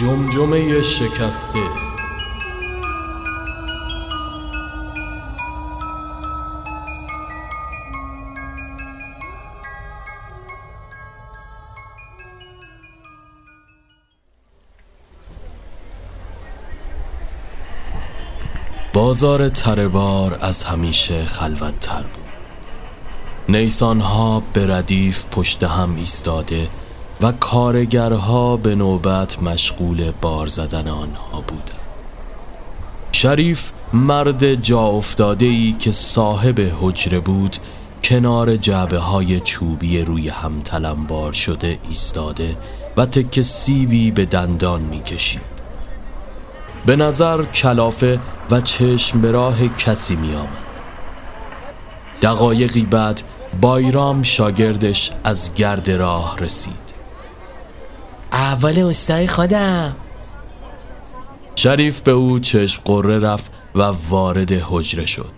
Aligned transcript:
جمجمه 0.00 0.82
شکسته. 0.82 1.58
بازار 18.92 19.48
تربار 19.48 20.38
از 20.40 20.64
همیشه 20.64 21.24
خلوت 21.24 21.80
تر 21.80 22.02
بود. 22.02 22.24
نیسان 23.48 24.00
ها 24.00 24.42
به 24.52 24.76
ردیف 24.76 25.26
پشت 25.30 25.62
هم 25.62 25.96
ایستاده 25.96 26.68
و 27.20 27.32
کارگرها 27.32 28.56
به 28.56 28.74
نوبت 28.74 29.42
مشغول 29.42 30.12
بار 30.20 30.46
زدن 30.46 30.88
آنها 30.88 31.40
بودند. 31.40 31.78
شریف 33.12 33.70
مرد 33.92 34.54
جا 34.54 34.80
افتاده 34.80 35.46
ای 35.46 35.72
که 35.72 35.92
صاحب 35.92 36.60
حجره 36.80 37.20
بود 37.20 37.56
کنار 38.04 38.56
جعبه 38.56 38.98
های 38.98 39.40
چوبی 39.40 40.00
روی 40.00 40.28
هم 40.28 40.60
تلمبار 40.60 41.32
شده 41.32 41.78
ایستاده 41.88 42.56
و 42.96 43.06
تک 43.06 43.40
سیبی 43.40 44.10
به 44.10 44.24
دندان 44.24 44.80
می 44.80 45.02
کشید. 45.02 45.58
به 46.86 46.96
نظر 46.96 47.42
کلافه 47.42 48.20
و 48.50 48.60
چشم 48.60 49.20
به 49.20 49.30
راه 49.30 49.68
کسی 49.68 50.16
می 50.16 50.34
آمد. 50.34 50.68
دقایقی 52.22 52.82
بعد 52.82 53.22
بایرام 53.60 54.22
شاگردش 54.22 55.10
از 55.24 55.54
گرد 55.54 55.90
راه 55.90 56.38
رسید 56.38 56.87
اول 58.38 58.78
استای 58.78 59.26
خودم. 59.26 59.96
شریف 61.56 62.00
به 62.00 62.10
او 62.10 62.38
چشم 62.38 62.82
قره 62.84 63.18
رفت 63.18 63.52
و 63.74 63.82
وارد 64.08 64.52
حجره 64.52 65.06
شد. 65.06 65.32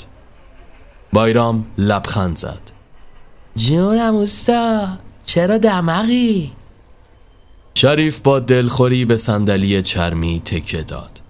بایرام 1.13 1.67
لبخند 1.79 2.37
زد. 2.37 2.61
جونم 3.57 4.17
استا 4.17 4.89
چرا 5.25 5.59
دمقی؟ 5.59 6.53
شریف 7.75 8.19
با 8.19 8.41
دلخوری 8.41 9.05
به 9.05 9.17
صندلی 9.17 9.83
چرمی 9.83 10.43
تکه 10.45 10.83
داد. 10.83 11.21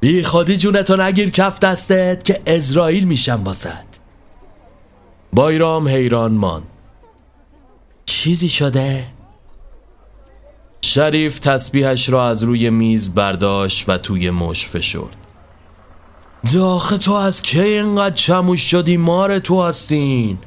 بی 0.00 0.22
خودی 0.22 0.56
جونتو 0.56 0.96
نگیر 0.96 1.30
کف 1.30 1.58
دستت 1.58 2.24
که 2.24 2.42
ازرائیل 2.46 3.04
میشم 3.04 3.44
واسد. 3.44 3.84
بایرام 5.32 5.88
حیران 5.88 6.34
مان 6.34 6.62
چیزی 8.06 8.48
شده؟ 8.48 9.13
شریف 10.94 11.38
تسبیحش 11.38 12.08
را 12.08 12.28
از 12.28 12.42
روی 12.42 12.70
میز 12.70 13.14
برداشت 13.14 13.88
و 13.88 13.98
توی 13.98 14.30
مش 14.30 14.66
فشرد. 14.66 15.16
داخه 16.54 16.98
تو 16.98 17.12
از 17.12 17.42
کی 17.42 17.62
اینقدر 17.62 18.14
چموش 18.14 18.60
شدی؟ 18.60 18.96
مار 18.96 19.38
تو 19.38 19.62
هستین. 19.62 20.38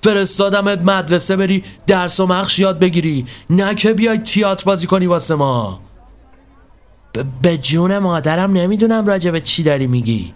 فرستادمت 0.00 0.84
مدرسه 0.84 1.36
بری 1.36 1.64
درس 1.86 2.20
و 2.20 2.26
مخش 2.26 2.58
یاد 2.58 2.78
بگیری. 2.78 3.26
نه 3.50 3.74
که 3.74 3.92
بیای 3.92 4.18
تیات 4.18 4.64
بازی 4.64 4.86
کنی 4.86 5.06
واسه 5.06 5.34
ما. 5.34 5.80
به 7.42 7.58
جون 7.58 7.98
مادرم 7.98 8.52
نمی‌دونم 8.52 9.06
راجع 9.06 9.30
به 9.30 9.40
چی 9.40 9.62
داری 9.62 9.86
میگی. 9.86 10.32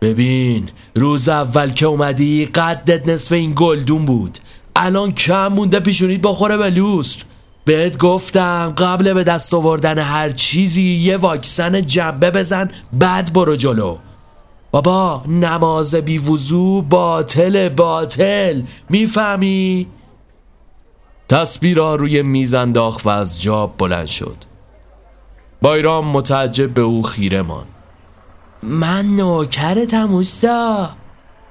ببین 0.00 0.68
روز 0.94 1.28
اول 1.28 1.70
که 1.70 1.86
اومدی 1.86 2.46
قدت 2.46 3.08
نصف 3.08 3.32
این 3.32 3.52
گلدون 3.56 4.04
بود. 4.04 4.38
الان 4.76 5.10
کم 5.10 5.48
مونده 5.48 5.80
پیشونیت 5.80 6.20
بخوره 6.20 6.56
به 6.56 6.70
لوستر 6.70 7.24
بهت 7.66 7.98
گفتم 7.98 8.74
قبل 8.78 9.12
به 9.12 9.24
دست 9.24 9.54
آوردن 9.54 9.98
هر 9.98 10.30
چیزی 10.30 10.82
یه 10.82 11.16
واکسن 11.16 11.86
جنبه 11.86 12.30
بزن 12.30 12.70
بعد 12.92 13.32
برو 13.32 13.56
جلو. 13.56 13.98
بابا 14.70 15.22
نماز 15.28 15.94
بی 15.94 16.18
وضو 16.18 16.82
باطل 16.82 17.68
باطل 17.68 18.62
می‌فهمی؟ 18.90 19.86
تصویر 21.28 21.78
روی 21.78 22.22
میز 22.22 22.54
انداخت 22.54 23.06
و 23.06 23.08
از 23.08 23.42
جاب 23.42 23.74
بلند 23.78 24.06
شد. 24.06 24.36
بایرام 25.62 26.08
متعجب 26.08 26.74
به 26.74 26.82
او 26.82 27.02
خیره 27.02 27.42
ماند. 27.42 27.66
من 28.62 29.06
نوکرتم 29.06 30.12
اوستا. 30.12 30.90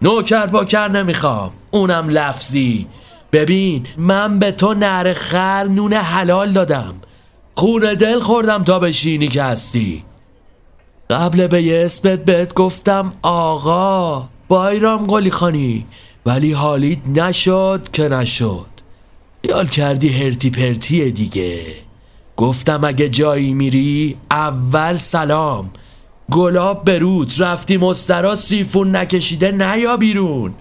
نوکر 0.02 0.46
باکر 0.46 0.88
نمی‌خوام 0.88 1.52
اونم 1.72 2.10
لفظی. 2.10 2.88
ببین 3.36 3.88
من 3.98 4.40
به 4.40 4.52
تو 4.52 4.74
نر 4.74 5.14
خر 5.14 5.64
نون 5.64 5.94
حلال 5.94 6.52
دادم. 6.52 6.96
خون 7.56 7.94
دل 7.94 8.20
خوردم 8.20 8.64
تا 8.64 8.80
بشینی 8.80 9.28
که 9.28 9.44
هستی. 9.44 10.04
قبل 11.10 11.48
به 11.48 11.86
اسمت 11.86 12.26
بهت 12.26 12.54
گفتم 12.54 13.14
آقا 13.22 14.28
بایرام 14.48 15.06
قلی 15.06 15.32
خانی. 15.32 15.86
ولی 16.26 16.52
حالیت 16.52 17.08
نشد 17.10 17.88
که 17.94 18.04
نشد. 18.10 18.66
یال 19.44 19.68
کردی 19.68 20.10
هرتی 20.10 20.50
پرتیه 20.50 21.10
دیگه. 21.10 21.66
گفتم 22.38 22.84
اگه 22.84 23.10
جایی 23.10 23.54
میری 23.54 24.18
اول 24.32 24.96
سلام. 24.96 25.70
گلاب 26.32 26.86
بروت 26.86 27.42
رفتی 27.42 27.78
مسترا 27.78 28.36
سیفون 28.36 28.96
نکشیده 28.96 29.52
نیا 29.52 29.98
بیرون. 29.98 30.54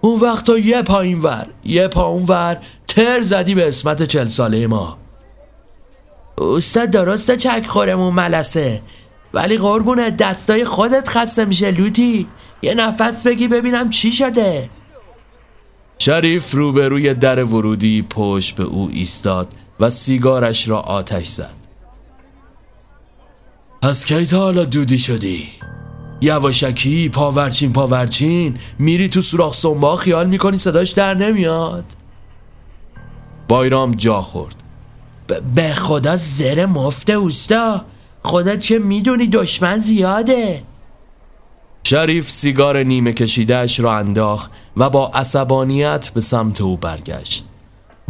اون 0.00 0.20
وقت 0.20 0.46
تو 0.46 0.58
یه 0.58 0.82
پایین 0.82 1.22
ور 1.22 1.46
یه 1.64 1.88
پا 1.88 2.06
اون 2.06 2.24
ور 2.26 2.56
تر 2.88 3.20
زدی 3.20 3.54
به 3.54 3.68
اسمت 3.68 4.02
چل 4.02 4.26
ساله 4.26 4.66
ما. 4.66 4.98
استاد 6.38 6.90
درسته 6.90 7.36
چک 7.36 7.66
خورمون 7.66 8.14
ملسه 8.14 8.82
ولی 9.34 9.58
قربونه 9.58 10.10
دستای 10.10 10.64
خودت 10.64 11.08
خسته 11.08 11.44
میشه 11.44 11.70
لوتی. 11.70 12.26
یه 12.62 12.74
نفس 12.74 13.26
بگی 13.26 13.48
ببینم 13.48 13.90
چی 13.90 14.12
شده. 14.12 14.70
شریف 15.98 16.54
روبروی 16.54 17.14
در 17.14 17.44
ورودی 17.44 18.02
پشت 18.10 18.54
به 18.54 18.64
او 18.64 18.90
ایستاد 18.92 19.48
و 19.80 19.90
سیگارش 19.90 20.68
را 20.68 20.80
آتش 20.80 21.26
زد. 21.26 21.58
از 23.82 24.06
کی 24.06 24.26
تا 24.26 24.38
حالا 24.38 24.64
دودی 24.64 24.98
شدی؟ 24.98 25.48
یواشکی 26.20 27.08
پاورچین 27.08 27.72
پاورچین 27.72 28.58
میری 28.78 29.08
تو 29.08 29.22
سوراخ 29.22 29.54
سنبا 29.54 29.96
خیال 29.96 30.26
می‌کنی 30.26 30.58
صداش 30.58 30.90
در 30.90 31.14
نمیاد. 31.14 31.84
بایرام 33.48 33.90
جا 33.92 34.20
خورد. 34.20 34.56
به 35.54 35.72
خدا 35.72 36.16
زر 36.16 36.66
مفته 36.66 37.12
اوستا. 37.12 37.84
خدا 38.22 38.56
چه 38.56 38.78
می‌دونی 38.78 39.26
دشمن 39.26 39.78
زیاده. 39.78 40.62
شریف 41.84 42.30
سیگار 42.30 42.82
نیمه 42.82 43.12
کشیدهش 43.12 43.80
را 43.80 43.96
انداخت 43.96 44.50
و 44.76 44.90
با 44.90 45.10
عصبانیت 45.14 46.10
به 46.14 46.20
سمت 46.20 46.60
او 46.60 46.76
برگشت. 46.76 47.44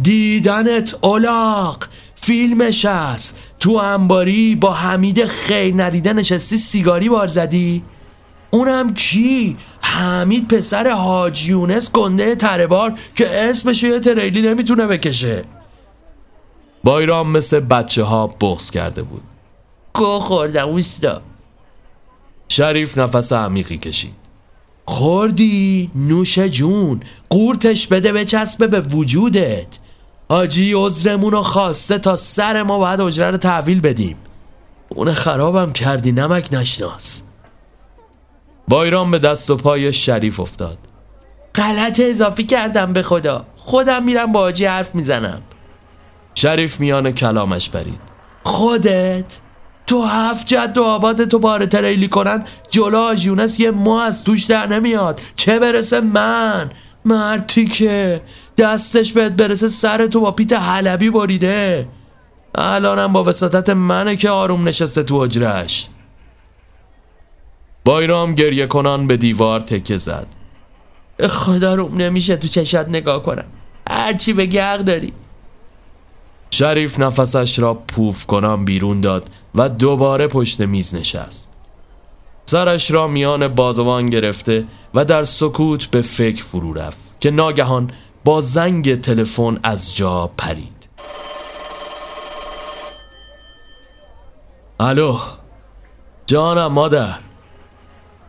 دیدنت 0.01 0.95
اولاق. 1.01 1.83
فیلمش 2.15 2.85
هست 2.85 3.37
تو 3.59 3.71
انباری 3.71 4.55
با 4.55 4.73
حمید 4.73 5.25
خیر 5.25 5.83
ندیده 5.83 6.13
نشستی 6.13 6.57
سیگاری 6.57 7.09
بار 7.09 7.27
زدی. 7.27 7.83
اونم 8.51 8.93
کی؟ 8.93 9.57
حمید 9.81 10.47
پسر 10.47 10.89
حاج 10.89 11.47
یونس 11.47 11.91
گنده 11.91 12.35
تربار 12.35 12.99
که 13.15 13.49
اسمش 13.49 13.83
یه 13.83 13.99
تریلی 13.99 14.41
نمی‌تونه 14.41 14.87
بکشه. 14.87 15.43
بایرام 16.83 17.31
مثل 17.31 17.59
بچه 17.59 18.03
ها 18.03 18.27
بغز 18.27 18.71
کرده 18.71 19.01
بود. 19.01 19.21
گو 19.93 20.19
خوردم 20.19 20.67
اوستا 20.67 21.21
شریف 22.49 22.97
نفس 22.97 23.33
عمیقی 23.33 23.77
کشید. 23.77 24.13
خوردی؟ 24.85 25.91
نوش 25.95 26.39
جون 26.39 26.99
قورتش 27.29 27.87
بده 27.87 28.11
بچسبه 28.11 28.67
به 28.67 28.79
وجودت. 28.79 29.79
آجی 30.27 30.73
عذرمون 30.73 31.31
رو 31.31 31.41
خواسته 31.41 31.97
تا 31.97 32.15
سر 32.15 32.63
ما 32.63 32.77
باید 32.77 33.01
اجره 33.01 33.31
رو 33.31 33.37
تحویل 33.37 33.79
بدیم. 33.81 34.17
اون 34.89 35.13
خرابم 35.13 35.73
کردی 35.73 36.11
نمک 36.11 36.49
نشناس. 36.51 37.23
بایرام 38.69 39.11
به 39.11 39.19
دست 39.19 39.49
و 39.49 39.55
پای 39.55 39.93
شریف 39.93 40.39
افتاد. 40.39 40.77
غلط 41.55 41.99
اضافی 42.03 42.43
کردم 42.43 42.93
به 42.93 43.01
خدا. 43.01 43.45
خودم 43.55 44.03
میرم 44.03 44.31
با 44.31 44.39
آجی 44.39 44.65
حرف 44.65 44.95
می‌زنم. 44.95 45.41
شریف 46.35 46.79
میان 46.79 47.11
کلامش 47.11 47.69
برید. 47.69 47.99
خودت؟ 48.43 49.39
تو 49.87 50.03
هفت 50.03 50.47
جد 50.47 50.77
و 50.77 50.83
آباد 50.83 51.25
تو 51.25 51.39
باره 51.39 51.67
تریلی 51.67 52.07
کنن 52.07 52.43
جلو 52.69 52.97
آجیونس 52.97 53.59
یه 53.59 53.71
ما 53.71 54.03
از 54.03 54.23
توش 54.23 54.43
در 54.43 54.67
نمیاد. 54.67 55.21
چه 55.35 55.59
برسه 55.59 56.01
من؟ 56.01 56.69
مرتی 57.05 57.65
که 57.65 58.21
دستش 58.57 59.13
بهت 59.13 59.31
برسه 59.31 59.67
سر 59.67 60.07
تو 60.07 60.19
با 60.19 60.31
پیت 60.31 60.53
حلبی 60.53 61.09
بریده. 61.09 61.87
الانم 62.55 63.13
با 63.13 63.23
وساطت 63.23 63.69
منه 63.69 64.15
که 64.15 64.29
آروم 64.29 64.67
نشسته 64.67 65.03
تو 65.03 65.15
اجرش 65.15 65.87
بایرام 67.85 68.35
گریه 68.35 68.67
کنان 68.67 69.07
به 69.07 69.17
دیوار 69.17 69.59
تکه 69.59 69.97
زد. 69.97 70.27
خدا 71.29 71.75
روم 71.75 71.97
نمیشه 71.97 72.37
تو 72.37 72.47
چشات 72.47 72.89
نگاه 72.89 73.23
کنم. 73.23 73.45
هرچی 73.89 74.33
بگی 74.33 74.57
حق 74.57 74.79
داری. 74.79 75.13
شریف 76.51 76.99
نفسش 76.99 77.59
را 77.59 77.73
پوف 77.73 78.25
کنم 78.25 78.65
بیرون 78.65 79.01
داد 79.01 79.29
و 79.55 79.69
دوباره 79.69 80.27
پشت 80.27 80.61
میز 80.61 80.95
نشست. 80.95 81.51
سرش 82.45 82.91
را 82.91 83.07
میان 83.07 83.47
بازوان 83.47 84.09
گرفته 84.09 84.65
و 84.93 85.05
در 85.05 85.23
سکوت 85.23 85.85
به 85.85 86.01
فکر 86.01 86.43
فرو 86.43 86.73
رفت 86.73 87.01
که 87.19 87.31
ناگهان 87.31 87.91
با 88.23 88.41
زنگ 88.41 89.01
تلفن 89.01 89.59
از 89.63 89.95
جا 89.95 90.31
پرید. 90.37 90.89
الو 94.79 95.17
جانم 96.25 96.71
مادر. 96.71 97.28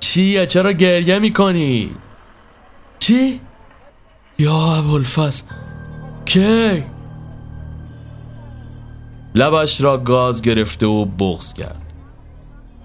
چیه؟ 0.00 0.47
چرا 0.47 0.73
گریه 0.73 1.19
می‌کنی؟ 1.19 1.91
چی؟ 2.99 3.41
یا 4.38 4.75
ابوالفضل 4.75 5.44
کی؟ 6.25 6.85
لبش 9.35 9.81
را 9.81 9.99
گاز 9.99 10.43
گرفته 10.43 10.87
و 10.87 11.05
بغز 11.05 11.52
کرد. 11.52 11.81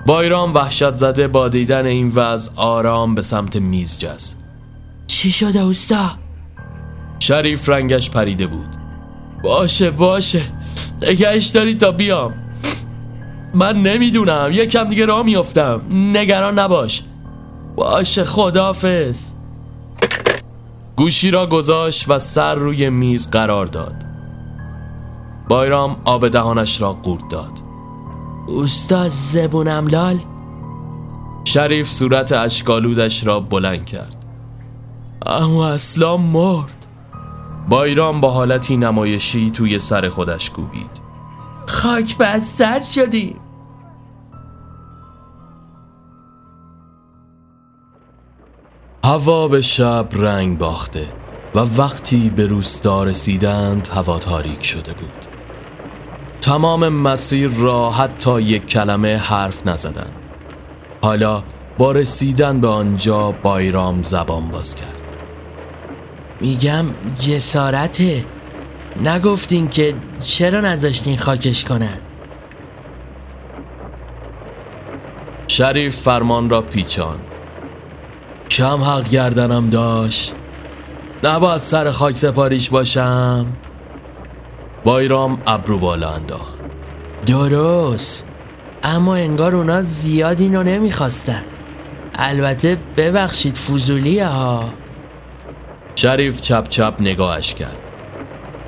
بایرام 0.06 0.54
وحشت 0.54 0.96
زده 0.96 1.28
با 1.28 1.48
دیدن 1.48 1.86
این 1.86 2.12
وضع 2.16 2.52
آرام 2.56 3.16
به 3.16 3.22
سمت 3.22 3.56
میز 3.56 4.00
جز 4.00 4.36
چی 5.08 5.32
شده 5.32 5.60
اوستا؟ 5.60 6.10
شریف 7.20 7.70
رنگش 7.70 8.10
پریده 8.10 8.48
بود. 8.48 8.68
باشه 9.44 9.92
باشه. 9.92 10.42
نگهش 11.02 11.48
داری 11.48 11.76
تا 11.76 11.92
بیام. 11.92 12.45
من 13.56 13.82
نمی‌دونم. 13.82 14.50
یکم 14.52 14.84
دیگه 14.84 15.06
راه 15.06 15.24
میافتم. 15.24 15.82
نگران 15.92 16.60
نباش. 16.60 17.04
باشه 17.76 18.24
خدافز 18.24 19.32
گوشی 20.96 21.32
را 21.32 21.48
گذاشت 21.48 22.10
و 22.10 22.20
سر 22.20 22.56
روی 22.56 22.90
میز 22.90 23.32
قرار 23.32 23.66
داد. 23.66 23.96
بایرام 25.50 25.96
آب 26.06 26.28
دهانش 26.28 26.82
را 26.82 26.92
قورت 26.92 27.28
داد. 27.28 27.52
استاد 28.48 29.10
زبونم 29.10 29.88
لال 29.88 30.20
شریف 31.46 31.90
صورت 31.90 32.32
اشکالودش 32.32 33.28
را 33.28 33.40
بلند 33.40 33.86
کرد. 33.86 34.26
اما 35.26 35.68
اصلا 35.68 36.18
مرد. 36.18 36.86
بایرام 37.70 38.22
با 38.22 38.32
حالتی 38.32 38.78
نمایشی 38.78 39.52
توی 39.52 39.80
سر 39.80 40.10
خودش 40.10 40.50
کوبید. 40.50 41.02
خاک 41.68 42.18
بستر 42.18 42.82
شدیم 42.82 43.36
هوا 49.06 49.48
به 49.48 49.62
شب 49.62 50.08
رنگ 50.12 50.58
باخته 50.58 51.08
و 51.56 51.60
وقتی 51.60 52.30
به 52.30 52.46
روستا 52.46 53.04
رسیدند 53.04 53.88
هوا 53.88 54.20
تاریک 54.20 54.66
شده 54.66 54.94
بود. 54.94 55.26
تمام 56.42 56.90
مسیر 56.90 57.50
را 57.50 57.92
حتی 57.92 58.42
یک 58.42 58.66
کلمه 58.66 59.18
حرف 59.18 59.68
نزدند. 59.68 60.16
حالا 61.02 61.44
با 61.78 61.92
رسیدن 61.92 62.62
به 62.62 62.68
آنجا 62.68 63.32
بایرام 63.32 64.04
زبان 64.04 64.48
باز 64.48 64.76
کرد. 64.76 64.96
میگم 66.42 66.86
جسارته. 67.20 68.26
نگفتین 69.04 69.68
که 69.68 69.96
چرا 70.26 70.62
نذاشتین 70.62 71.18
خاکش 71.18 71.64
کنن؟ 71.64 71.98
شریف 75.48 76.02
فرمان 76.02 76.50
را 76.50 76.62
پیچان 76.62 77.18
کم 78.50 78.84
حق 78.84 79.10
گردنم 79.10 79.70
داشت. 79.70 80.34
نباید 81.24 81.62
سر 81.62 81.92
خاک 81.92 82.18
سپاریش 82.18 82.70
باشم. 82.70 83.46
بایرام 84.84 85.42
ابرو 85.48 85.80
بالا 85.80 86.10
انداخت. 86.10 86.60
درست. 87.26 88.28
اما 88.84 89.16
انگار 89.16 89.56
اونا 89.56 89.82
زیاد 89.82 90.42
اینو 90.42 90.64
نمی‌خواستن. 90.64 91.44
البته 92.16 92.78
ببخشید 92.98 93.56
فوزولی 93.56 94.20
ها. 94.20 94.70
شریف 95.96 96.42
چپ 96.42 96.68
چپ 96.70 96.94
نگاهش 97.00 97.54
کرد. 97.54 97.82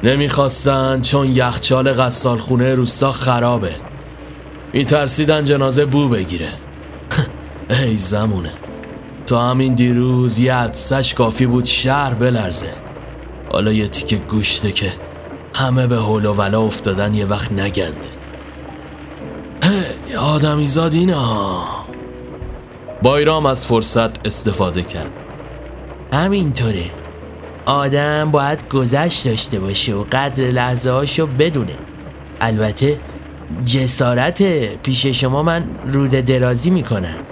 نمی‌خواستن 0.03 1.01
چون 1.01 1.27
یخچال 1.27 1.93
غسال 1.93 2.37
خونه 2.37 2.75
روستا 2.75 3.11
خرابه. 3.11 3.75
میترسیدن 4.73 5.45
جنازه 5.45 5.85
بو 5.85 6.09
بگیره. 6.09 6.49
ای 7.69 7.97
زمونه. 7.97 8.51
تا 9.27 9.49
همین 9.49 9.75
دیروز 9.75 10.39
یه 10.39 10.53
عدسش 10.53 11.13
کافی 11.13 11.45
بود 11.45 11.65
شهر 11.65 12.13
بلرزه. 12.13 12.69
حالا 13.51 13.71
یه 13.71 13.87
تیکه 13.87 14.15
گوشته 14.15 14.71
که 14.71 14.93
همه 15.55 15.87
به 15.87 15.95
حول 15.95 16.25
و 16.25 16.33
ولا 16.33 16.61
افتادن 16.61 17.13
یه 17.13 17.25
وقت 17.25 17.51
نگنده. 17.51 18.07
آدمی 20.17 20.67
زاد 20.67 20.93
اینا. 20.93 21.63
بایرام 23.01 23.45
از 23.45 23.65
فرصت 23.65 24.27
استفاده 24.27 24.81
کرد. 24.81 25.11
همینطوره. 26.13 26.85
آدم 27.65 28.31
باید 28.31 28.69
گذشت 28.69 29.27
داشته 29.27 29.59
باشه 29.59 29.93
و 29.93 30.03
قدر 30.11 30.43
لحظه 30.43 30.91
هاشو 30.91 31.27
بدونه. 31.27 31.75
البته 32.41 32.99
جسارت 33.65 34.43
پیش 34.75 35.05
شما 35.05 35.43
من 35.43 35.63
رود 35.85 36.11
درازی 36.11 36.69
می‌کنم. 36.69 37.26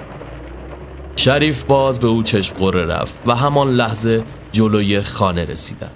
شریف 1.16 1.64
باز 1.64 2.00
به 2.00 2.08
او 2.08 2.24
چشم 2.24 2.56
قره 2.56 2.86
رفت 2.86 3.18
و 3.26 3.36
همان 3.36 3.74
لحظه 3.74 4.24
جلوی 4.52 5.02
خانه 5.02 5.46
رسیدن 5.46 5.92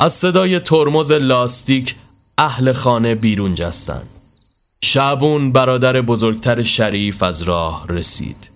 از 0.00 0.12
صدای 0.12 0.60
ترمز 0.60 1.12
لاستیک 1.12 1.94
اهل 2.38 2.72
خانه 2.72 3.14
بیرون 3.14 3.54
جستند. 3.54 4.08
شعبون 4.84 5.52
برادر 5.52 6.00
بزرگتر 6.00 6.62
شریف 6.62 7.22
از 7.22 7.42
راه 7.42 7.86
رسید. 7.88 8.50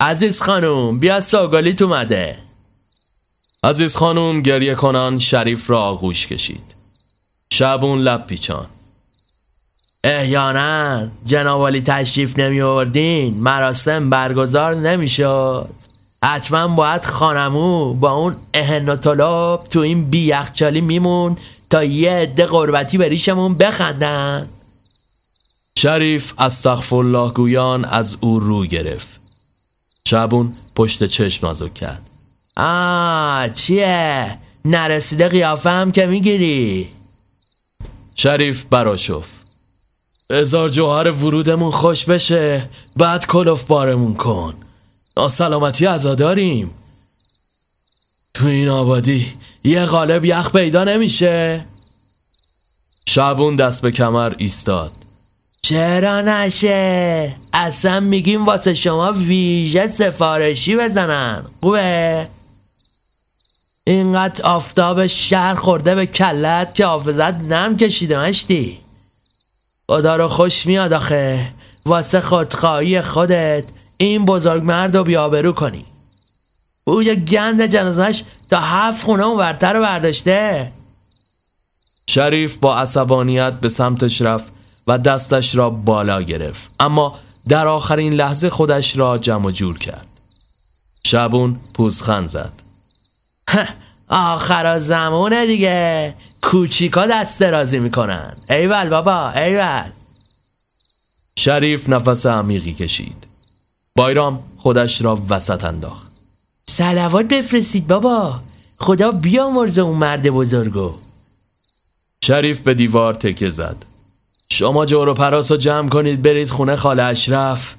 عزیز 0.00 0.42
خانم 0.42 0.98
بیا 0.98 1.20
ساگالیت 1.20 1.82
اومده. 1.82 2.38
عزیز 3.64 3.96
خانم 3.96 4.42
گریه 4.42 4.74
کنان 4.74 5.18
شریف 5.18 5.70
را 5.70 5.82
آغوش 5.82 6.26
کشید. 6.26 6.74
شعبون 7.52 7.98
لب 7.98 8.26
پیچان 8.26 8.66
احیانا 10.04 11.06
جنابالی 11.26 11.82
تشریف 11.82 12.38
نمی 12.38 12.60
آوردین 12.60 13.40
مراسم 13.40 14.10
برگزار 14.10 14.74
نمی‌شد. 14.74 15.68
حتما 16.24 16.68
باید 16.68 17.04
خانمو 17.04 17.94
با 17.94 18.12
اون 18.12 18.36
اهن 18.54 18.88
و 18.88 18.96
طلاب 18.96 19.64
تو 19.64 19.80
این 19.80 20.10
بی 20.10 20.18
یخچالی 20.18 20.80
میمون 20.80 21.36
تا 21.70 21.84
یه 21.84 22.12
عده 22.12 22.46
قربتی 22.46 22.98
به 22.98 23.08
ریشمون 23.08 23.54
بخندن. 23.54 24.48
شریف 25.78 26.34
از 26.38 26.66
الله 26.66 27.30
گویان 27.30 27.84
از 27.84 28.16
او 28.20 28.40
رو 28.40 28.66
گرفت. 28.66 29.20
شبون 30.08 30.54
پشت 30.76 31.04
چشم 31.04 31.46
نازک 31.46 31.74
کرد. 31.74 32.10
آه 32.56 33.48
چیه؟ 33.48 34.38
نرسیده 34.64 35.28
قیافه 35.28 35.70
هم 35.70 35.92
که 35.92 36.06
می‌گیری؟ 36.06 36.88
شریف 38.14 38.64
براشف 38.64 39.41
ازار 40.32 40.68
جوهر 40.68 41.10
ورودمون 41.10 41.70
خوش 41.70 42.04
بشه. 42.04 42.68
بعد 42.96 43.26
کلوف 43.26 43.64
بارمون 43.64 44.14
کن. 44.14 44.54
سلامتی 45.30 45.86
ازا 45.86 46.14
داریم. 46.14 46.70
تو 48.34 48.46
این 48.46 48.68
آبادی 48.68 49.26
یه 49.64 49.84
قالب 49.84 50.24
یخ 50.24 50.52
پیدا 50.52 50.84
نمیشه. 50.84 51.64
شعبون 53.06 53.56
دست 53.56 53.82
به 53.82 53.90
کمر 53.90 54.32
ایستاد. 54.38 54.92
چرا 55.62 56.20
نشه؟ 56.20 57.36
اصلا 57.52 58.00
میگیم 58.00 58.44
واسه 58.44 58.74
شما 58.74 59.12
ویژه 59.12 59.88
سفارشی 59.88 60.76
بزنن. 60.76 61.44
خوبه؟ 61.60 62.28
اینقدر 63.84 64.44
آفتاب 64.44 65.06
شهر 65.06 65.54
خورده 65.54 65.94
به 65.94 66.06
کلت 66.06 66.74
که 66.74 66.86
حافظت 66.86 67.34
نم 67.34 67.76
کشیده 67.76 68.18
مشتی. 68.18 68.81
خدا 69.92 70.16
رو 70.16 70.28
خوش 70.28 70.66
میاد 70.66 70.92
آخه. 70.92 71.52
واسه 71.86 72.20
خودخواهی 72.20 73.00
خودت 73.00 73.64
این 73.96 74.24
بزرگ 74.24 74.64
مرد 74.64 74.96
رو 74.96 75.04
بیابرو 75.04 75.52
کنی. 75.52 75.84
او 76.84 77.02
یه 77.02 77.14
گند 77.14 77.66
جنازش 77.66 78.22
تا 78.50 78.60
هفت 78.60 79.04
خونه 79.04 79.22
اون 79.22 79.38
ورتر 79.38 79.72
رو 79.72 79.80
برداشته. 79.80 80.72
شریف 82.06 82.56
با 82.56 82.76
عصبانیت 82.76 83.52
به 83.52 83.68
سمتش 83.68 84.22
رفت 84.22 84.52
و 84.86 84.98
دستش 84.98 85.54
را 85.54 85.70
بالا 85.70 86.22
گرفت. 86.22 86.70
اما 86.80 87.18
در 87.48 87.66
آخرین 87.66 88.12
لحظه 88.12 88.50
خودش 88.50 88.96
را 88.96 89.18
جمع 89.18 89.50
جور 89.50 89.78
کرد. 89.78 90.08
شبون 91.06 91.60
پوزخند 91.74 92.28
زد. 92.28 92.52
آخر 94.12 94.78
زمونه 94.78 95.46
دیگه. 95.46 96.14
کوچیکا 96.42 97.06
دست 97.06 97.40
درازی 97.40 97.78
می‌کنن. 97.78 98.36
ایول 98.50 98.88
بابا 98.88 99.30
ایول. 99.30 99.90
شریف 101.36 101.88
نفس 101.88 102.26
عمیقی 102.26 102.72
کشید. 102.72 103.26
بایرام 103.96 104.42
خودش 104.58 105.02
را 105.02 105.22
وسط 105.28 105.64
انداخت. 105.64 106.10
سلوات 106.66 107.26
بفرستید 107.26 107.86
بابا. 107.86 108.40
خدا 108.78 109.10
بیامرزه 109.10 109.82
اون 109.82 109.98
مرد 109.98 110.30
بزرگو. 110.30 110.94
شریف 112.24 112.60
به 112.60 112.74
دیوار 112.74 113.14
تکه 113.14 113.48
زد. 113.48 113.76
شما 114.50 114.86
جور 114.86 115.08
و 115.08 115.14
پراس 115.14 115.50
رو 115.50 115.56
جمع 115.56 115.88
کنید 115.88 116.22
برید 116.22 116.50
خونه 116.50 116.76
خال 116.76 117.00
اشرف. 117.00 117.74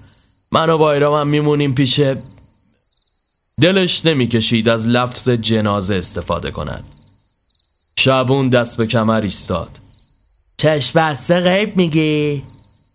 من 0.52 0.70
و 0.70 0.78
بایرامم 0.78 1.28
میمونیم 1.28 1.74
پیش 1.74 2.00
دلش 3.62 4.06
نمی‌کشید 4.06 4.70
از 4.70 4.88
لفظ 4.88 5.30
جنازه 5.30 5.96
استفاده 5.96 6.52
کند. 6.52 6.84
شبون 7.96 8.50
دست 8.50 8.78
به 8.78 8.88
کمر 8.88 9.22
ایستاد. 9.22 9.80
چشم 10.58 11.00
بسته 11.00 11.40
غیب 11.40 11.78
میگی؟ 11.78 12.44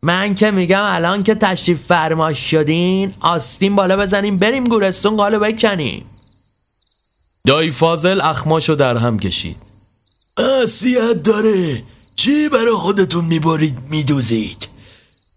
من 0.02 0.34
که 0.34 0.50
میگم 0.50 0.82
الان 0.84 1.22
که 1.22 1.34
تشریف 1.34 1.86
فرماش 1.86 2.50
شدین 2.50 3.14
آستین 3.20 3.76
بالا 3.76 3.96
بزنیم 3.96 4.38
بریم 4.38 4.64
گورستون 4.64 5.16
قالو 5.16 5.38
بکنیم. 5.38 6.04
دایی 7.46 7.70
فاضل 7.70 8.20
اخماشو 8.20 8.74
در 8.74 8.96
هم 8.96 9.18
کشید. 9.18 9.56
اصیت 10.36 11.22
داره. 11.24 11.82
چی 12.16 12.48
برای 12.48 12.74
خودتون 12.74 13.24
میبارید 13.24 13.78
میدوزید؟ 13.90 14.68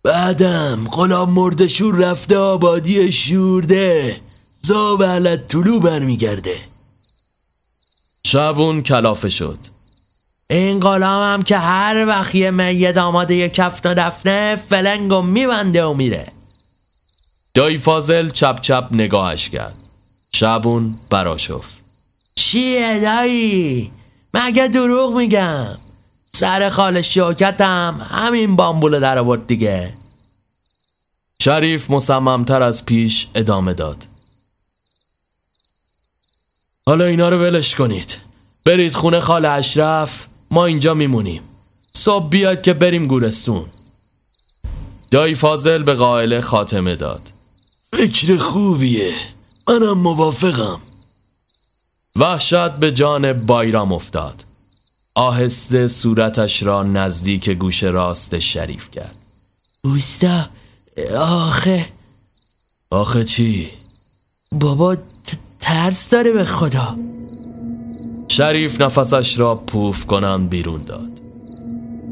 بعدم 0.04 0.88
غلام 0.92 1.34
مردشور 1.34 1.96
رفته 1.96 2.38
آبادی 2.38 3.12
شورده. 3.12 4.22
زاب 4.62 5.03
علت 5.03 5.48
طلو 5.48 5.80
برمیگرده. 5.80 6.56
شبون 8.27 8.82
کلافه 8.82 9.30
شد. 9.30 9.58
این 10.50 10.80
غلام 10.80 11.34
هم 11.34 11.41
که 11.41 11.58
هر 11.58 12.06
وقت 12.08 12.36
یه 12.36 12.51
میه 12.51 12.91
داماده 12.91 13.36
یه 13.36 13.50
کفن 13.50 13.89
و 13.89 13.94
دفنه 13.94 14.56
فلنگو 14.56 15.22
میبنده 15.22 15.86
و 15.86 15.94
میره. 15.94 16.32
دایی 17.53 17.77
فاضل 17.77 18.30
چپ 18.30 18.62
چپ 18.62 18.88
نگاهش 18.91 19.50
کرد. 19.50 19.77
شبون 20.34 21.00
براشف 21.10 21.65
چیه 22.36 23.01
دایی؟ 23.01 23.91
مگه 24.34 24.68
دروغ 24.68 25.18
میگم؟ 25.18 25.77
سر 26.25 26.70
خال 26.70 27.01
شوکتم 27.01 28.08
همین 28.10 28.56
بامبولو 28.56 29.00
در 29.00 29.18
آورد 29.18 29.48
دیگه. 29.48 29.94
شریف 31.41 31.89
مصممتر 31.89 32.63
از 32.63 32.86
پیش 32.86 33.27
ادامه 33.36 33.74
داد. 33.74 34.11
حالا 36.86 37.06
اینا 37.06 37.30
رو 37.30 37.38
ولش 37.38 37.76
کنید. 37.76 38.18
برید 38.66 38.94
خونه 38.94 39.20
خال 39.20 39.46
اشرف 39.46 40.28
ما 40.52 40.66
اینجا 40.66 40.94
میمونیم. 40.94 41.42
صبح 41.94 42.30
بیاد 42.30 42.62
که 42.62 42.74
بریم 42.74 43.08
گورستون. 43.08 43.66
دایی 45.12 45.36
فاضل 45.36 45.84
به 45.84 45.94
قائله 45.94 46.42
خاتمه 46.42 46.96
داد. 46.96 47.22
فکر 47.92 48.38
خوبیه. 48.38 49.14
منم 49.70 49.98
موافقم. 49.98 50.80
وحشت 52.16 52.72
به 52.72 52.92
جان 52.92 53.34
بایرام 53.34 53.94
افتاد. 53.94 54.46
آهسته 55.16 55.88
صورتش 55.88 56.64
را 56.64 56.84
نزدیک 56.84 57.50
گوش 57.50 57.84
راست 57.84 58.40
شریف 58.40 58.92
کرد. 58.92 59.16
اوستا 59.84 60.50
آخه. 61.18 61.90
آخه 62.90 63.24
چی؟ 63.24 63.70
بابا 64.52 64.98
ترس 65.72 66.10
داره 66.10 66.32
به 66.32 66.46
خدا. 66.46 66.96
شریف 68.28 68.82
نفسش 68.82 69.40
را 69.40 69.56
پوف 69.56 70.06
کنم 70.06 70.48
بیرون 70.48 70.84
داد. 70.84 71.10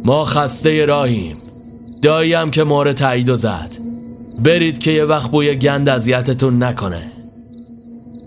ما 0.05 0.25
خسته 0.25 0.85
راهیم. 0.85 1.37
داییم 2.01 2.51
که 2.51 2.63
مور 2.63 2.93
تایید 2.93 3.29
و 3.29 3.35
زد. 3.35 3.75
برید 4.39 4.79
که 4.79 4.91
یه 4.91 5.05
وقت 5.05 5.31
بوی 5.31 5.55
گند 5.55 5.89
اذیتتون 5.89 6.63
نکنه. 6.63 7.11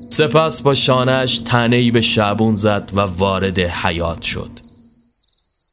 سپس 0.08 0.62
با 0.62 0.74
شانش 0.74 1.38
تنهی 1.38 1.90
به 1.90 2.00
شبون 2.00 2.56
زد 2.56 2.90
و 2.94 3.00
وارد 3.00 3.58
حیات 3.58 4.22
شد. 4.22 4.50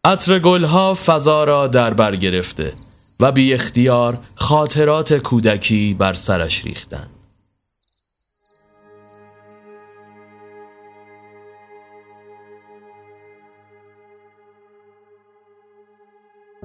عطر 0.04 0.40
گلها 0.40 0.94
فضا 0.94 1.44
را 1.44 1.68
در 1.68 1.94
بر 1.94 2.16
گرفته 2.16 2.74
و 3.20 3.32
بی 3.32 3.54
اختیار 3.54 4.18
خاطرات 4.36 5.14
کودکی 5.14 5.94
بر 5.94 6.14
سرش 6.14 6.66
ریختن 6.66 7.08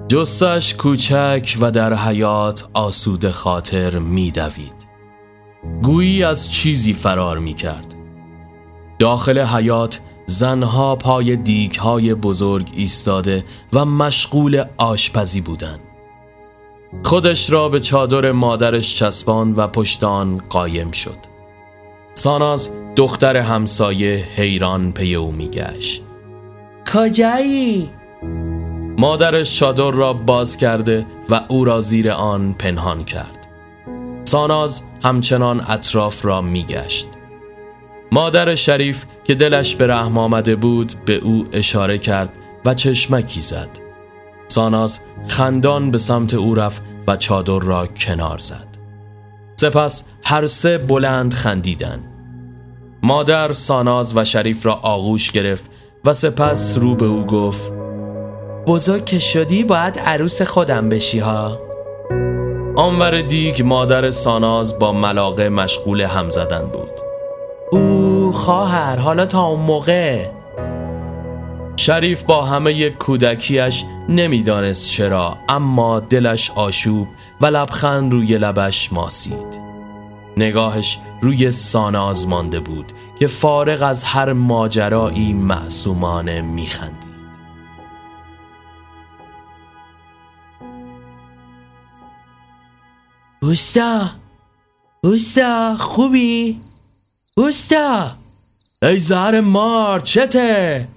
جسش 0.07 0.73
کوچک 0.73 1.57
و 1.61 1.71
در 1.71 1.93
حیات 1.93 2.67
آسود 2.73 3.31
خاطر 3.31 3.99
میدوید 3.99 4.87
گویی 5.83 6.23
از 6.23 6.51
چیزی 6.51 6.93
فرار 6.93 7.39
می 7.39 7.53
کرد 7.53 7.95
داخل 8.99 9.39
حیات 9.39 9.99
زنها 10.25 10.95
پای 10.95 11.35
دیگ 11.35 11.75
های 11.75 12.13
بزرگ 12.13 12.69
ایستاده 12.75 13.45
و 13.73 13.85
مشغول 13.85 14.63
آشپزی 14.77 15.41
بودند. 15.41 15.79
خودش 17.03 17.49
را 17.49 17.69
به 17.69 17.79
چادر 17.79 18.31
مادرش 18.31 18.95
چسبان 18.95 19.53
و 19.53 19.67
پشتان 19.67 20.41
قایم 20.49 20.91
شد 20.91 21.17
ساناز 22.13 22.69
دختر 22.95 23.37
همسایه 23.37 24.27
حیران 24.35 24.91
پی 24.91 25.15
او 25.15 25.31
میگشت 25.31 26.01
کجایی؟ 26.93 27.89
مادرش 28.97 29.59
چادر 29.59 29.91
را 29.91 30.13
باز 30.13 30.57
کرده 30.57 31.05
و 31.29 31.41
او 31.47 31.65
را 31.65 31.79
زیر 31.79 32.11
آن 32.11 32.53
پنهان 32.53 33.03
کرد. 33.03 33.47
ساناز 34.23 34.83
همچنان 35.03 35.61
اطراف 35.67 36.25
را 36.25 36.41
میگشت. 36.41 37.07
مادر 38.11 38.55
شریف 38.55 39.05
که 39.23 39.35
دلش 39.35 39.75
به 39.75 39.87
رحم 39.87 40.17
آمده 40.17 40.55
بود 40.55 40.93
به 41.05 41.15
او 41.15 41.47
اشاره 41.51 41.97
کرد 41.97 42.29
و 42.65 42.73
چشمکی 42.73 43.41
زد. 43.41 43.69
ساناز 44.47 45.01
خندان 45.27 45.91
به 45.91 45.97
سمت 45.97 46.33
او 46.33 46.55
رفت 46.55 46.83
و 47.07 47.17
چادر 47.17 47.59
را 47.59 47.87
کنار 47.87 48.37
زد. 48.37 48.67
سپس 49.55 50.05
هر 50.23 50.45
سه 50.45 50.77
بلند 50.77 51.33
خندیدن. 51.33 51.99
مادر 53.03 53.53
ساناز 53.53 54.17
و 54.17 54.23
شریف 54.23 54.65
را 54.65 54.73
آغوش 54.73 55.31
گرفت 55.31 55.65
و 56.05 56.13
سپس 56.13 56.77
رو 56.77 56.95
به 56.95 57.05
او 57.05 57.25
گفت 57.25 57.84
بزرگ 58.67 59.05
که 59.05 59.19
شدی 59.19 59.63
باید 59.63 59.99
عروس 59.99 60.41
خودم 60.41 60.89
بشی 60.89 61.19
ها. 61.19 61.59
آنور 62.75 63.21
دیگ 63.21 63.61
مادر 63.61 64.09
ساناز 64.09 64.79
با 64.79 64.91
ملاقه 64.91 65.49
مشغول 65.49 66.01
هم 66.01 66.29
زدن 66.29 66.65
بود. 66.65 66.91
او 67.71 68.31
خواهر 68.31 68.95
حالا 68.95 69.25
تا 69.25 69.45
اون 69.45 69.59
موقع. 69.59 70.25
شریف 71.77 72.23
با 72.23 72.41
همه 72.41 72.89
کودکیش 72.89 73.83
نمی‌دانست 74.09 74.91
چرا 74.91 75.37
اما 75.49 75.99
دلش 75.99 76.51
آشوب 76.55 77.07
و 77.41 77.45
لبخند 77.45 78.11
روی 78.11 78.37
لبش 78.37 78.93
ماسید. 78.93 79.61
نگاهش 80.37 80.99
روی 81.21 81.51
ساناز 81.51 82.27
مانده 82.27 82.59
بود 82.59 82.85
که 83.19 83.27
فارغ 83.27 83.81
از 83.81 84.03
هر 84.03 84.33
ماجرایی 84.33 85.33
معصومانه 85.33 86.41
میخندید. 86.41 87.04
اوستا 93.41 94.09
اوستا 95.03 95.77
خوبی؟ 95.77 96.61
اوستا 97.37 98.15
ای 98.81 98.99
زهر 98.99 99.41
مار 99.41 99.99
چته؟ 99.99 100.87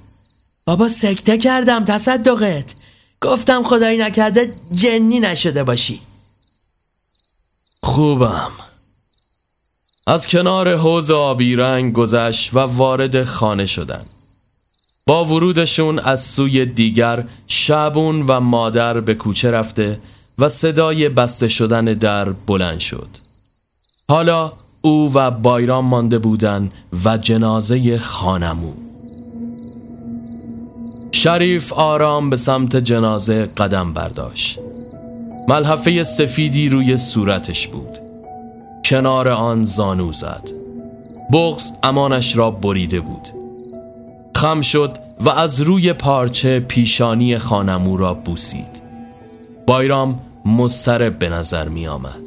بابا 0.66 0.88
سکته 0.88 1.38
کردم 1.38 1.84
تصدقت 1.84 2.74
گفتم 3.20 3.62
خدایی 3.62 3.98
نکرده 3.98 4.54
جنی 4.74 5.20
نشده 5.20 5.64
باشی 5.64 6.00
خوبم 7.82 8.50
از 10.06 10.26
کنار 10.26 10.76
حوز 10.76 11.10
آبی 11.10 11.56
رنگ 11.56 11.92
گذشت 11.92 12.54
و 12.54 12.58
وارد 12.58 13.24
خانه 13.24 13.66
شدن 13.66 14.06
با 15.06 15.24
ورودشون 15.24 15.98
از 15.98 16.24
سوی 16.24 16.66
دیگر 16.66 17.24
شبون 17.46 18.22
و 18.26 18.40
مادر 18.40 19.00
به 19.00 19.14
کوچه 19.14 19.50
رفته 19.50 20.00
و 20.38 20.48
صدای 20.48 21.08
بسته 21.08 21.48
شدن 21.48 21.84
در 21.84 22.30
بلند 22.30 22.78
شد. 22.78 23.08
حالا 24.08 24.52
او 24.80 25.12
و 25.14 25.30
بایرام 25.30 25.84
مانده 25.84 26.18
بودن 26.18 26.70
و 27.04 27.18
جنازه 27.18 27.98
خانمو 27.98 28.72
شریف 31.12 31.72
آرام 31.72 32.30
به 32.30 32.36
سمت 32.36 32.76
جنازه 32.76 33.46
قدم 33.46 33.92
برداشت. 33.92 34.58
ملحفه 35.48 36.02
سفیدی 36.02 36.68
روی 36.68 36.96
صورتش 36.96 37.68
بود. 37.68 37.98
کنار 38.84 39.28
آن 39.28 39.64
زانو 39.64 40.12
زد. 40.12 40.50
بغز 41.32 41.70
امانش 41.82 42.36
را 42.36 42.50
بریده 42.50 43.00
بود. 43.00 43.28
خم 44.36 44.60
شد 44.60 44.98
و 45.20 45.30
از 45.30 45.60
روی 45.60 45.92
پارچه 45.92 46.60
پیشانی 46.60 47.38
خانمو 47.38 47.96
را 47.96 48.14
بوسید. 48.14 48.82
بایرام 49.66 50.20
مضطرب 50.48 51.18
به 51.18 51.28
نظر 51.28 51.68
می 51.68 51.86
آمد 51.86 52.22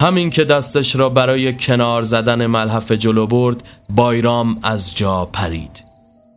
همین 0.00 0.30
که 0.30 0.44
دستش 0.44 0.96
را 0.96 1.08
برای 1.08 1.54
کنار 1.54 2.02
زدن 2.02 2.46
ملحفه 2.46 2.96
جلو 2.96 3.26
برد 3.26 3.62
بایرام 3.88 4.58
از 4.62 4.96
جا 4.96 5.24
پرید. 5.24 5.84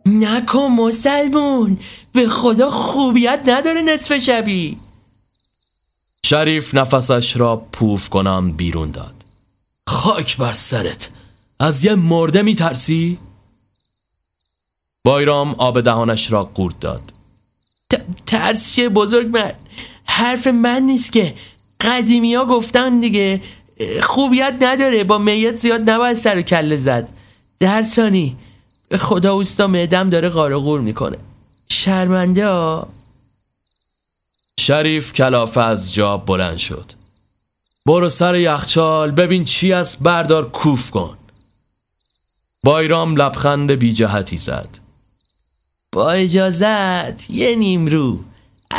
نکن 0.06 0.68
مسلمون 0.68 1.78
به 2.12 2.28
خدا 2.28 2.70
خوبیت 2.70 3.40
نداره 3.46 3.82
نصف 3.82 4.18
شبی. 4.18 4.78
شریف 6.24 6.74
نفسش 6.74 7.36
را 7.36 7.56
پوف 7.56 8.08
کنم 8.08 8.52
بیرون 8.52 8.90
داد. 8.90 9.14
خاک 9.86 10.36
بر 10.36 10.52
سرت 10.52 11.10
از 11.60 11.84
یه 11.84 11.94
مرده 11.94 12.42
می 12.42 12.54
ترسی؟ 12.54 13.18
بایرام 15.04 15.54
آب 15.58 15.80
دهانش 15.80 16.32
را 16.32 16.44
قورت 16.44 16.80
داد. 16.80 17.12
ترس 18.26 18.74
چه 18.74 18.88
بزرگ 18.88 19.26
من. 19.26 19.52
حرف 20.04 20.46
من 20.46 20.82
نیست 20.82 21.12
که. 21.12 21.34
قدیمی 21.80 22.34
ها 22.34 22.44
گفتن 22.44 23.00
دیگه 23.00 23.42
خوبیت 24.02 24.54
نداره. 24.60 25.04
با 25.04 25.18
میت 25.18 25.56
زیاد 25.56 25.90
نباید 25.90 26.16
سر 26.16 26.38
و 26.38 26.42
کله 26.42 26.76
زد. 26.76 27.08
درسانی 27.60 28.36
خدا 28.98 29.32
اوستا 29.32 29.66
معدم 29.66 30.10
داره 30.10 30.28
غار 30.28 30.58
غور 30.58 30.80
می‌کنه. 30.80 31.16
شرمنده 31.68 32.46
ها. 32.46 32.88
شریف 34.60 35.12
کلافه 35.12 35.60
از 35.60 35.94
جا 35.94 36.16
بلند 36.16 36.56
شد. 36.56 36.92
برو 37.86 38.08
سر 38.08 38.34
یخچال 38.34 39.10
ببین 39.10 39.44
چی 39.44 39.72
است 39.72 39.98
بردار 40.00 40.50
کوف 40.50 40.90
کن. 40.90 41.18
بایرام 42.64 43.16
لبخند 43.16 43.70
بی 43.70 43.92
جهتی 43.92 44.36
زد. 44.36 44.78
با 45.92 46.10
اجازت 46.10 47.30
یه 47.30 47.56
نیمرو 47.56 48.18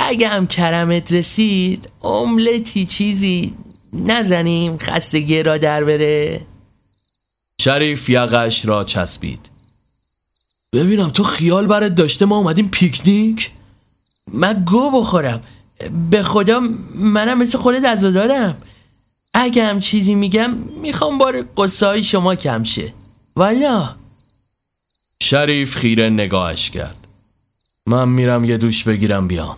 اگه 0.10 0.28
هم 0.28 0.48
کرمت 0.48 1.14
رسید 1.14 1.90
املتی 2.04 2.86
چیزی 2.86 3.54
نزنیم 3.94 4.78
خستگی 4.78 5.44
را 5.44 5.58
در 5.58 5.84
بره. 5.84 6.42
شریف 7.62 8.10
یقش 8.10 8.66
را 8.66 8.84
چسبید. 8.84 9.50
ببینم 10.74 11.10
تو 11.10 11.24
خیال 11.24 11.68
برات 11.68 11.96
داشته 11.96 12.26
ما 12.26 12.38
اومدیم 12.38 12.70
پیکنیک؟ 12.70 13.52
من 14.34 14.64
گو 14.68 14.92
بخورم. 14.92 15.42
به 16.10 16.24
خدا 16.24 16.62
منم 16.96 17.38
مثل 17.38 17.58
خودت 17.58 17.86
از 17.86 18.02
دارم 18.02 18.58
اگه 19.34 19.66
هم 19.66 19.80
چیزی 19.80 20.16
میگم 20.16 20.52
می‌خوام 20.82 21.18
بار 21.18 21.46
قصه 21.58 21.86
های 21.86 22.04
شما 22.04 22.36
کم 22.36 22.64
شه. 22.64 22.94
والا. 23.36 23.96
شریف 25.22 25.76
خیره 25.76 26.10
نگاهش 26.10 26.70
کرد. 26.70 26.98
من 27.86 28.10
میرم 28.10 28.44
یه 28.44 28.58
دوش 28.58 28.84
بگیرم 28.84 29.28
بیام. 29.28 29.58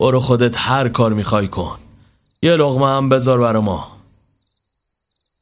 برو 0.00 0.20
خودت 0.20 0.58
هر 0.58 0.88
کار 0.88 1.12
می‌خوای 1.12 1.48
کن. 1.48 1.78
یه 2.42 2.56
لغمه 2.56 2.86
هم 2.86 3.08
بذار 3.08 3.40
برا 3.40 3.60
ما. 3.60 3.96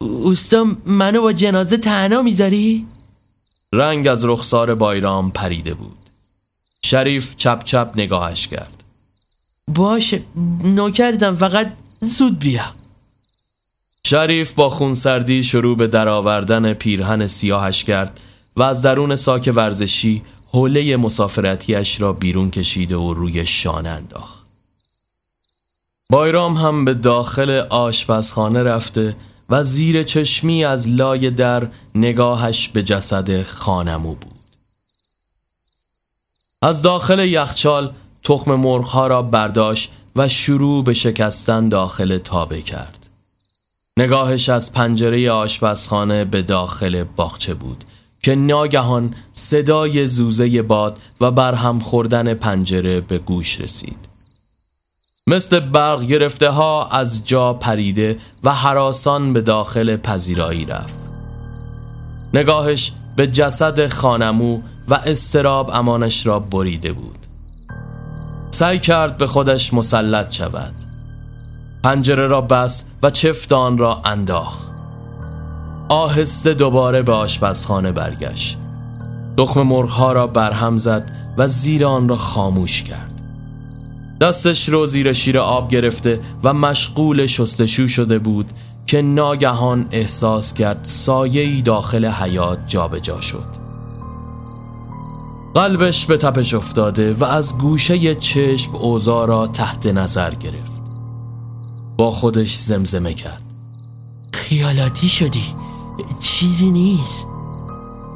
اوستا 0.00 0.66
منو 0.86 1.22
با 1.22 1.32
جنازه 1.32 1.76
تنها 1.76 2.22
می‌ذاری؟ 2.22 2.86
رنگ 3.72 4.08
از 4.08 4.24
رخسار 4.24 4.74
بایرام 4.74 5.30
پریده 5.30 5.74
بود. 5.74 5.96
شریف 6.84 7.36
چپ 7.36 7.64
چپ 7.64 7.90
نگاهش 7.96 8.46
کرد. 8.46 8.84
باشه 9.68 10.22
نوکردم 10.64 11.36
فقط 11.36 11.72
زود 12.00 12.38
بیا. 12.38 12.74
شریف 14.06 14.54
با 14.54 14.68
خونسردی 14.68 15.42
شروع 15.42 15.76
به 15.76 15.86
درآوردن 15.86 16.74
پیرهن 16.74 17.26
سیاهش 17.26 17.84
کرد 17.84 18.20
و 18.56 18.62
از 18.62 18.82
درون 18.82 19.16
ساک 19.16 19.52
ورزشی 19.54 20.22
حوله 20.52 20.96
مسافرتیش 20.96 22.00
را 22.00 22.12
بیرون 22.12 22.50
کشیده 22.50 22.96
و 22.96 23.14
روی 23.14 23.46
شانه 23.46 23.88
انداخت. 23.88 24.37
بایرام 26.12 26.56
هم 26.56 26.84
به 26.84 26.94
داخل 26.94 27.50
آشپزخانه 27.70 28.62
رفته 28.62 29.16
و 29.48 29.62
زیر 29.62 30.02
چشمی 30.02 30.64
از 30.64 30.88
لای 30.88 31.30
در 31.30 31.68
نگاهش 31.94 32.68
به 32.68 32.82
جسد 32.82 33.42
خانمو 33.42 34.14
بود. 34.14 34.34
از 36.62 36.82
داخل 36.82 37.18
یخچال 37.18 37.92
تخم 38.24 38.54
مرغها 38.54 39.06
را 39.06 39.22
برداشت 39.22 39.92
و 40.16 40.28
شروع 40.28 40.84
به 40.84 40.94
شکستن 40.94 41.68
داخل 41.68 42.18
تابه 42.18 42.62
کرد. 42.62 43.08
نگاهش 43.96 44.48
از 44.48 44.72
پنجره 44.72 45.30
آشپزخانه 45.30 46.24
به 46.24 46.42
داخل 46.42 47.04
باغچه 47.04 47.54
بود 47.54 47.84
که 48.22 48.34
ناگهان 48.34 49.14
صدای 49.32 50.06
زوزه 50.06 50.62
باد 50.62 50.98
و 51.20 51.30
برهم 51.30 51.78
خوردن 51.78 52.34
پنجره 52.34 53.00
به 53.00 53.18
گوش 53.18 53.60
رسید. 53.60 54.07
مثل 55.28 55.60
برق 55.60 56.02
گرفته 56.02 56.50
ها 56.50 56.88
از 56.88 57.26
جا 57.26 57.54
پریده 57.54 58.18
و 58.44 58.54
حراسان 58.54 59.32
به 59.32 59.40
داخل 59.40 59.96
پذیرایی 59.96 60.64
رفت. 60.64 60.98
نگاهش 62.34 62.92
به 63.16 63.26
جسد 63.26 63.86
خانمو 63.86 64.60
و 64.88 64.94
استراب 64.94 65.70
امانش 65.74 66.26
را 66.26 66.38
بریده 66.38 66.92
بود. 66.92 67.18
سعی 68.50 68.78
کرد 68.78 69.16
به 69.16 69.26
خودش 69.26 69.74
مسلط 69.74 70.32
شود. 70.32 70.74
پنجره 71.84 72.26
را 72.26 72.40
بست 72.40 72.90
و 73.02 73.10
چفت 73.10 73.52
آن 73.52 73.78
را 73.78 74.02
انداخت. 74.04 74.70
آهسته 75.88 76.54
دوباره 76.54 77.02
به 77.02 77.12
آشپزخانه 77.12 77.92
برگشت. 77.92 78.58
تخم 79.36 79.62
مرغها 79.62 80.12
را 80.12 80.26
برهم 80.26 80.78
زد 80.78 81.10
و 81.36 81.46
زیر 81.46 81.86
آن 81.86 82.08
را 82.08 82.16
خاموش 82.16 82.82
کرد. 82.82 83.17
دستش 84.20 84.68
رو 84.68 84.86
زیر 84.86 85.12
شیر 85.12 85.38
آب 85.38 85.68
گرفته 85.68 86.18
و 86.44 86.54
مشغول 86.54 87.26
شستشو 87.26 87.88
شده 87.88 88.18
بود 88.18 88.50
که 88.86 89.02
ناگهان 89.02 89.88
احساس 89.90 90.54
کرد 90.54 90.80
سایه‌ای 90.82 91.62
داخل 91.62 92.06
حیات 92.06 92.58
جابجا 92.68 92.98
جا 93.14 93.20
شد. 93.20 93.68
قلبش 95.54 96.06
به 96.06 96.16
تپش 96.16 96.54
افتاده 96.54 97.12
و 97.12 97.24
از 97.24 97.58
گوشه 97.58 98.14
چشم 98.14 98.76
اوزا 98.76 99.24
را 99.24 99.46
تحت 99.46 99.86
نظر 99.86 100.34
گرفت. 100.34 100.82
با 101.96 102.10
خودش 102.10 102.56
زمزمه 102.56 103.14
کرد. 103.14 103.42
خیالاتی 104.32 105.08
شدی. 105.08 105.44
چیزی 106.20 106.70
نیست. 106.70 107.26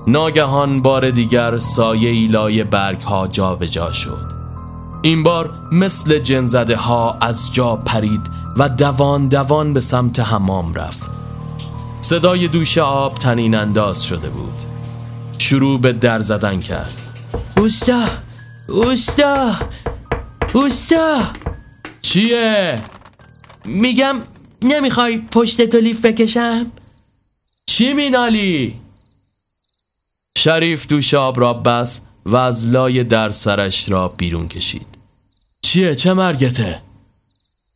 ناگهان 0.06 0.82
بار 0.82 1.10
دیگر 1.10 1.58
سایه 1.58 2.30
لای 2.30 2.64
برگ 2.64 3.00
ها 3.00 3.28
جابجا 3.28 3.92
شد. 3.92 4.31
این 5.04 5.22
بار 5.22 5.68
مثل 5.72 6.18
جنزده 6.18 6.76
ها 6.76 7.18
از 7.20 7.52
جا 7.52 7.76
پرید 7.76 8.20
و 8.56 8.68
دوان 8.68 9.28
دوان 9.28 9.72
به 9.72 9.80
سمت 9.80 10.20
حمام 10.20 10.74
رفت. 10.74 11.02
صدای 12.00 12.48
دوش 12.48 12.78
آب 12.78 13.14
تنین 13.14 13.54
انداز 13.54 14.04
شده 14.04 14.28
بود. 14.28 14.54
شروع 15.38 15.80
به 15.80 15.92
در 15.92 16.20
زدن 16.20 16.60
کرد. 16.60 16.96
اوستا! 17.56 18.04
اوستا! 18.68 19.52
اوستا! 20.52 21.22
چیه؟ 22.02 22.80
میگم 23.64 24.16
نمی‌خوای 24.62 25.18
پشت 25.18 25.62
تو 25.62 25.78
لیف 25.78 26.04
بکشم؟ 26.04 26.66
چی 27.66 27.92
مینالی؟ 27.92 28.80
شریف 30.38 30.86
دوش 30.86 31.14
آب 31.14 31.40
را 31.40 31.54
بس 31.54 32.00
و 32.26 32.36
از 32.36 32.66
لای 32.66 33.04
در 33.04 33.30
سرش 33.30 33.88
را 33.88 34.08
بیرون 34.08 34.48
کشید. 34.48 34.91
چیه؟ 35.72 35.94
چه 35.94 36.12
مرگته؟ 36.12 36.82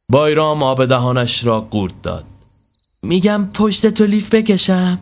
بایرام 0.08 0.62
آب 0.62 0.84
دهانش 0.84 1.44
را 1.44 1.60
قورت 1.60 2.02
داد. 2.02 2.24
میگم 3.02 3.50
پشت 3.54 3.86
تو 3.86 4.04
لیف 4.04 4.34
بکشم. 4.34 5.00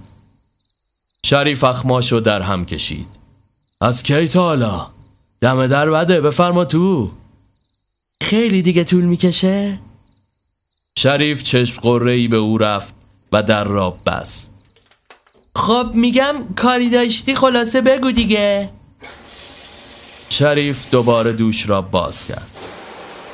شریف 1.26 1.64
اخماشو 1.64 2.20
در 2.20 2.42
هم 2.42 2.64
کشید. 2.64 3.06
از 3.80 4.02
کی 4.02 4.28
تا 4.28 4.42
حالا؟ 4.42 4.90
دم 5.40 5.66
در 5.66 5.90
بده 5.90 6.20
بفرما 6.20 6.64
تو. 6.64 7.10
خیلی 8.20 8.62
دیگه 8.62 8.84
طول 8.84 9.04
می‌کشه؟ 9.04 9.78
شریف 10.98 11.42
چشم 11.42 11.80
قره 11.80 12.28
به 12.28 12.36
او 12.36 12.58
رفت 12.58 12.94
و 13.32 13.42
در 13.42 13.64
را 13.64 13.90
بس. 13.90 14.48
خب 15.56 15.90
میگم 15.94 16.34
کاری 16.56 16.90
داشتی 16.90 17.34
خلاصه 17.34 17.80
بگو 17.80 18.12
دیگه. 18.12 18.70
شریف 20.28 20.90
دوباره 20.90 21.32
دوش 21.32 21.68
را 21.68 21.82
باز 21.82 22.24
کرد. 22.24 22.53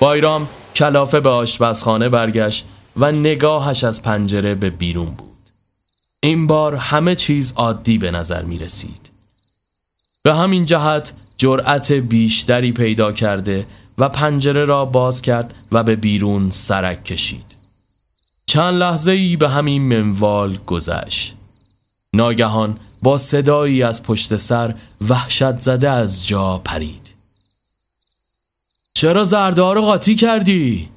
بایرام 0.00 0.48
کلافه 0.74 1.20
به 1.20 1.30
آشپزخانه 1.30 2.08
برگشت 2.08 2.64
و 2.96 3.12
نگاهش 3.12 3.84
از 3.84 4.02
پنجره 4.02 4.54
به 4.54 4.70
بیرون 4.70 5.10
بود. 5.10 5.36
این 6.20 6.46
بار 6.46 6.76
همه 6.76 7.14
چیز 7.14 7.52
عادی 7.56 7.98
به 7.98 8.10
نظر 8.10 8.42
می 8.42 8.58
رسید. 8.58 9.10
به 10.22 10.34
همین 10.34 10.66
جهت 10.66 11.12
جرأت 11.38 11.92
بیشتری 11.92 12.72
پیدا 12.72 13.12
کرده 13.12 13.66
و 13.98 14.08
پنجره 14.08 14.64
را 14.64 14.84
باز 14.84 15.22
کرد 15.22 15.54
و 15.72 15.82
به 15.82 15.96
بیرون 15.96 16.50
سرک 16.50 17.04
کشید. 17.04 17.56
چند 18.46 18.74
لحظه 18.74 19.12
ای 19.12 19.36
به 19.36 19.48
همین 19.48 19.82
منوال 19.82 20.56
گذشت. 20.66 21.34
ناگهان 22.12 22.78
با 23.02 23.18
صدایی 23.18 23.82
از 23.82 24.02
پشت 24.02 24.36
سر 24.36 24.74
وحشت 25.08 25.60
زده 25.60 25.90
از 25.90 26.26
جا 26.26 26.58
پرید. 26.58 27.09
چرا 29.00 29.24
زرده 29.24 29.72
رو 29.72 29.82
قاطی 29.82 30.14
کردی؟ 30.14 30.88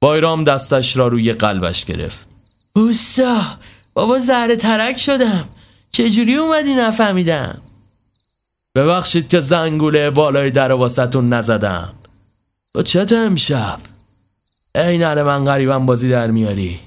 بایرام 0.00 0.44
دستش 0.44 0.96
را 0.96 1.08
روی 1.08 1.32
قلبش 1.32 1.84
گرفت. 1.84 2.26
اوستا 2.72 3.40
بابا 3.94 4.18
زهره 4.18 4.56
ترک 4.56 4.98
شدم. 4.98 5.48
چجوری 5.90 6.34
اومدی 6.34 6.74
نفهمیدم؟ 6.74 7.62
ببخشید 8.74 9.28
که 9.28 9.40
زنگوله 9.40 10.10
بالای 10.10 10.50
در 10.50 10.72
واسطون 10.72 11.32
نزدم. 11.32 11.94
تو 12.74 12.82
چته 12.82 13.16
امشب؟ 13.16 13.80
ای 14.74 14.98
نره 14.98 15.22
من 15.22 15.44
غریبم 15.44 15.86
بازی 15.86 16.08
در 16.08 16.30
میاری. 16.30 16.80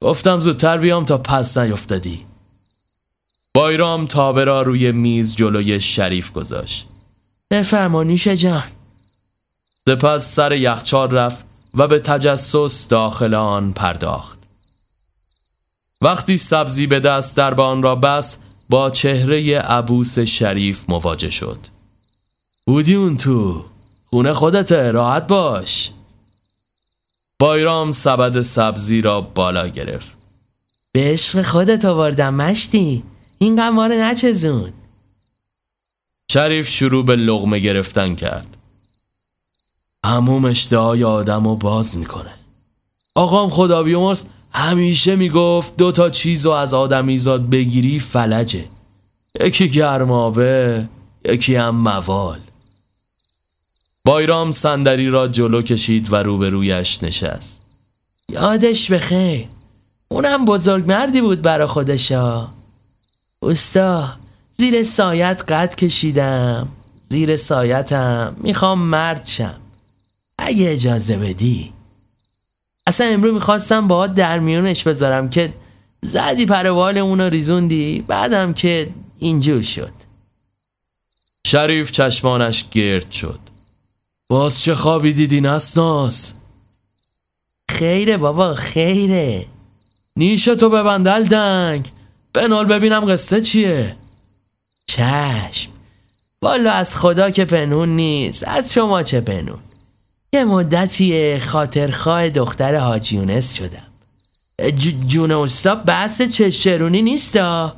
گفتم 0.00 0.40
زودتر 0.40 0.78
بیام 0.78 1.04
تا 1.04 1.18
پس 1.18 1.58
نیفتادی. 1.58 2.26
بایرام 3.54 4.06
تابه 4.06 4.44
را 4.44 4.62
روی 4.62 4.92
میز 4.92 5.36
جلوی 5.36 5.80
شریف 5.80 6.32
گذاشت. 6.32 6.86
بفرمانیش 7.50 8.28
جان. 8.28 8.64
سپس 9.88 10.34
سر 10.34 10.52
یخچال 10.52 11.10
رفت 11.10 11.44
و 11.74 11.86
به 11.86 11.98
تجسس 11.98 12.88
داخل 12.88 13.34
آن 13.34 13.72
پرداخت. 13.72 14.38
وقتی 16.00 16.36
سبزی 16.36 16.86
به 16.86 17.00
دست 17.00 17.36
در 17.36 17.60
آن 17.60 17.82
را 17.82 17.96
بس 17.96 18.38
با 18.68 18.90
چهره 18.90 19.58
عبوس 19.58 20.18
شریف 20.18 20.90
مواجه 20.90 21.30
شد. 21.30 21.58
بودی 22.66 22.94
اون 22.94 23.16
تو 23.16 23.64
خونه 24.06 24.32
خودت 24.32 24.72
راحت 24.72 25.26
باش. 25.26 25.90
بایرام 27.38 27.92
سبد 27.92 28.40
سبزی 28.40 29.00
را 29.00 29.20
بالا 29.20 29.68
گرفت. 29.68 30.16
به 30.92 31.00
عشق 31.00 31.42
خودت 31.42 31.84
آوردم 31.84 32.34
مشتی. 32.34 33.02
این 33.38 33.56
قمار 33.56 33.94
نچزون. 33.94 34.72
شریف 36.34 36.68
شروع 36.68 37.04
به 37.04 37.16
لغمه 37.16 37.58
گرفتن 37.58 38.14
کرد. 38.14 38.56
هموم 40.04 40.44
اشتهای 40.44 41.04
آدم 41.04 41.44
رو 41.44 41.56
باز 41.56 41.96
می‌کنه. 41.96 42.34
آقام 43.14 43.50
خدا 43.50 43.82
بیامرز 43.82 44.24
همیشه 44.52 45.16
می‌گفت 45.16 45.76
دو 45.76 45.92
تا 45.92 46.10
چیز 46.10 46.46
رو 46.46 46.52
از 46.52 46.74
آدمیزاد 46.74 47.50
بگیری 47.50 48.00
فلجه. 48.00 48.64
یکی 49.40 49.68
گرمابه 49.68 50.88
یکی 51.24 51.54
هم 51.54 51.76
موال. 51.76 52.40
بایرام 54.04 54.52
صندلی 54.52 55.08
را 55.08 55.28
جلو 55.28 55.62
کشید 55.62 56.12
و 56.12 56.16
روبرویش 56.16 57.02
نشست. 57.02 57.62
یادش 58.28 58.90
بخیر. 58.90 59.48
اونم 60.08 60.44
بزرگ 60.44 60.86
مردی 60.86 61.20
بود 61.20 61.42
برا 61.42 61.66
خودشا. 61.66 62.48
اوستا 63.40 64.23
زیر 64.56 64.84
سایت 64.84 65.44
قد 65.48 65.74
کشیدم. 65.74 66.68
زیر 67.08 67.36
سایتم. 67.36 68.36
می‌خوام 68.40 68.78
مرد 68.78 69.26
شم. 69.26 69.60
اگه 70.38 70.70
اجازه 70.70 71.16
بدی. 71.16 71.72
اصلا 72.86 73.06
امرو 73.06 73.34
می‌خواستم 73.34 73.88
با 73.88 74.06
در 74.06 74.38
میونش 74.38 74.84
بذارم 74.84 75.30
که 75.30 75.54
زدی 76.02 76.46
پروال 76.46 76.98
اونو 76.98 77.28
ریزوندی. 77.28 78.04
بعدم 78.08 78.52
که 78.52 78.90
اینجور 79.18 79.62
شد. 79.62 79.92
شریف 81.46 81.90
چشمانش 81.90 82.64
گرد 82.70 83.10
شد. 83.10 83.38
باز 84.28 84.60
چه 84.60 84.74
خوابی 84.74 85.12
دیدی 85.12 85.40
نسناس؟ 85.40 86.34
خیره 87.70 88.16
بابا 88.16 88.54
خیره. 88.54 89.46
نیشتو 90.16 90.70
ببندل 90.70 91.24
دنگ 91.24 91.88
بنال 92.32 92.64
ببینم 92.64 93.12
قصه 93.12 93.40
چیه. 93.40 93.96
چشم. 94.86 95.70
والا 96.42 96.72
از 96.72 96.96
خدا 96.96 97.30
که 97.30 97.44
پنون 97.44 97.88
نیست. 97.88 98.48
از 98.48 98.72
شما 98.72 99.02
چه 99.02 99.20
پنون 99.20 99.58
یه 100.32 100.44
مدتی 100.44 101.38
خاطرخواه 101.38 102.28
دختر 102.28 102.76
حاجیونس 102.76 103.54
شدم. 103.54 103.86
جون 105.06 105.32
استا 105.32 105.74
بحث 105.74 106.22
چشرونی 106.22 107.02
نیستا؟ 107.02 107.76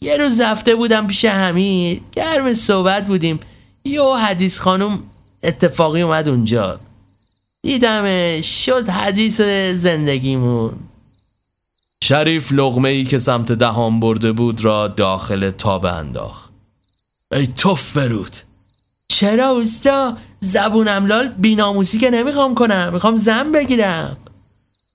یه 0.00 0.16
روز 0.16 0.40
رفته 0.40 0.74
بودم 0.74 1.06
پیش 1.06 1.24
حمید. 1.24 2.02
گرم 2.12 2.52
صحبت 2.52 3.06
بودیم. 3.06 3.40
یه 3.84 4.02
حدیث 4.02 4.60
خانم 4.60 5.02
اتفاقی 5.42 6.02
اومد 6.02 6.28
اونجا. 6.28 6.80
دیدم 7.62 8.40
شد 8.40 8.88
حدیث 8.88 9.40
زندگیمون. 9.74 10.72
شریف 12.02 12.52
لغمه 12.52 12.88
ای 12.88 13.04
که 13.04 13.18
سمت 13.18 13.52
دهان 13.52 14.00
برده 14.00 14.32
بود 14.32 14.64
را 14.64 14.88
داخل 14.88 15.50
تاب 15.50 15.86
انداخت. 15.86 16.50
ای 17.32 17.46
توف 17.46 17.96
برود. 17.96 18.36
چرا 19.08 19.48
اوستا؟ 19.48 20.16
زبونم 20.40 21.06
لال 21.06 21.28
بیناموسی 21.28 21.98
که 21.98 22.10
نمی‌خوام 22.10 22.54
کنم. 22.54 22.90
می‌خوام 22.92 23.16
زن 23.16 23.52
بگیرم. 23.52 24.16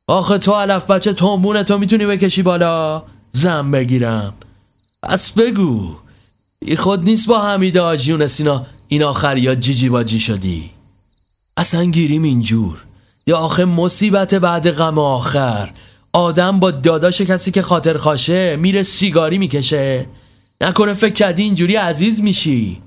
آخه 0.08 0.38
تو 0.38 0.54
علف 0.54 0.92
بچه 0.92 1.14
تومبونه 1.14 1.64
تو 1.64 1.78
می‌تونی 1.78 2.06
بکشی 2.06 2.42
بالا. 2.42 3.04
زن 3.32 3.72
بگیرم. 3.72 4.34
پس 5.04 5.32
بگو. 5.32 5.96
ای 6.62 6.76
خود 6.76 7.04
نیست 7.04 7.28
با 7.28 7.42
حمید 7.42 7.78
آجیون 7.78 8.30
اینا 8.40 8.66
این 8.88 9.04
آخر 9.04 9.38
یا 9.38 9.56
جیجی 9.56 9.90
باجی 9.90 10.20
شدی؟ 10.20 10.70
اصلا 11.58 11.84
گیریم 11.84 12.24
اینجور. 12.24 12.84
یا 13.28 13.38
آخه 13.38 13.66
مصیبت 13.66 14.36
بعد 14.36 14.72
غم 14.72 15.00
آخر. 15.00 15.72
آدم 16.18 16.60
با 16.60 16.72
داداش 16.72 17.22
کسی 17.22 17.52
که 17.52 17.62
خاطر 17.62 17.98
خاشه 17.98 18.56
میره 18.56 18.84
سیگاری 18.84 19.38
می‌کشه. 19.38 20.06
نکنه 20.62 20.94
فکر 20.94 21.14
کردی 21.14 21.44
اینجوری 21.44 21.76
عزیز 21.76 22.22
میشی. 22.22 22.82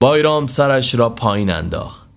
بایرام 0.00 0.46
سرش 0.46 0.94
را 0.94 1.08
پایین 1.08 1.50
انداخت. 1.50 2.08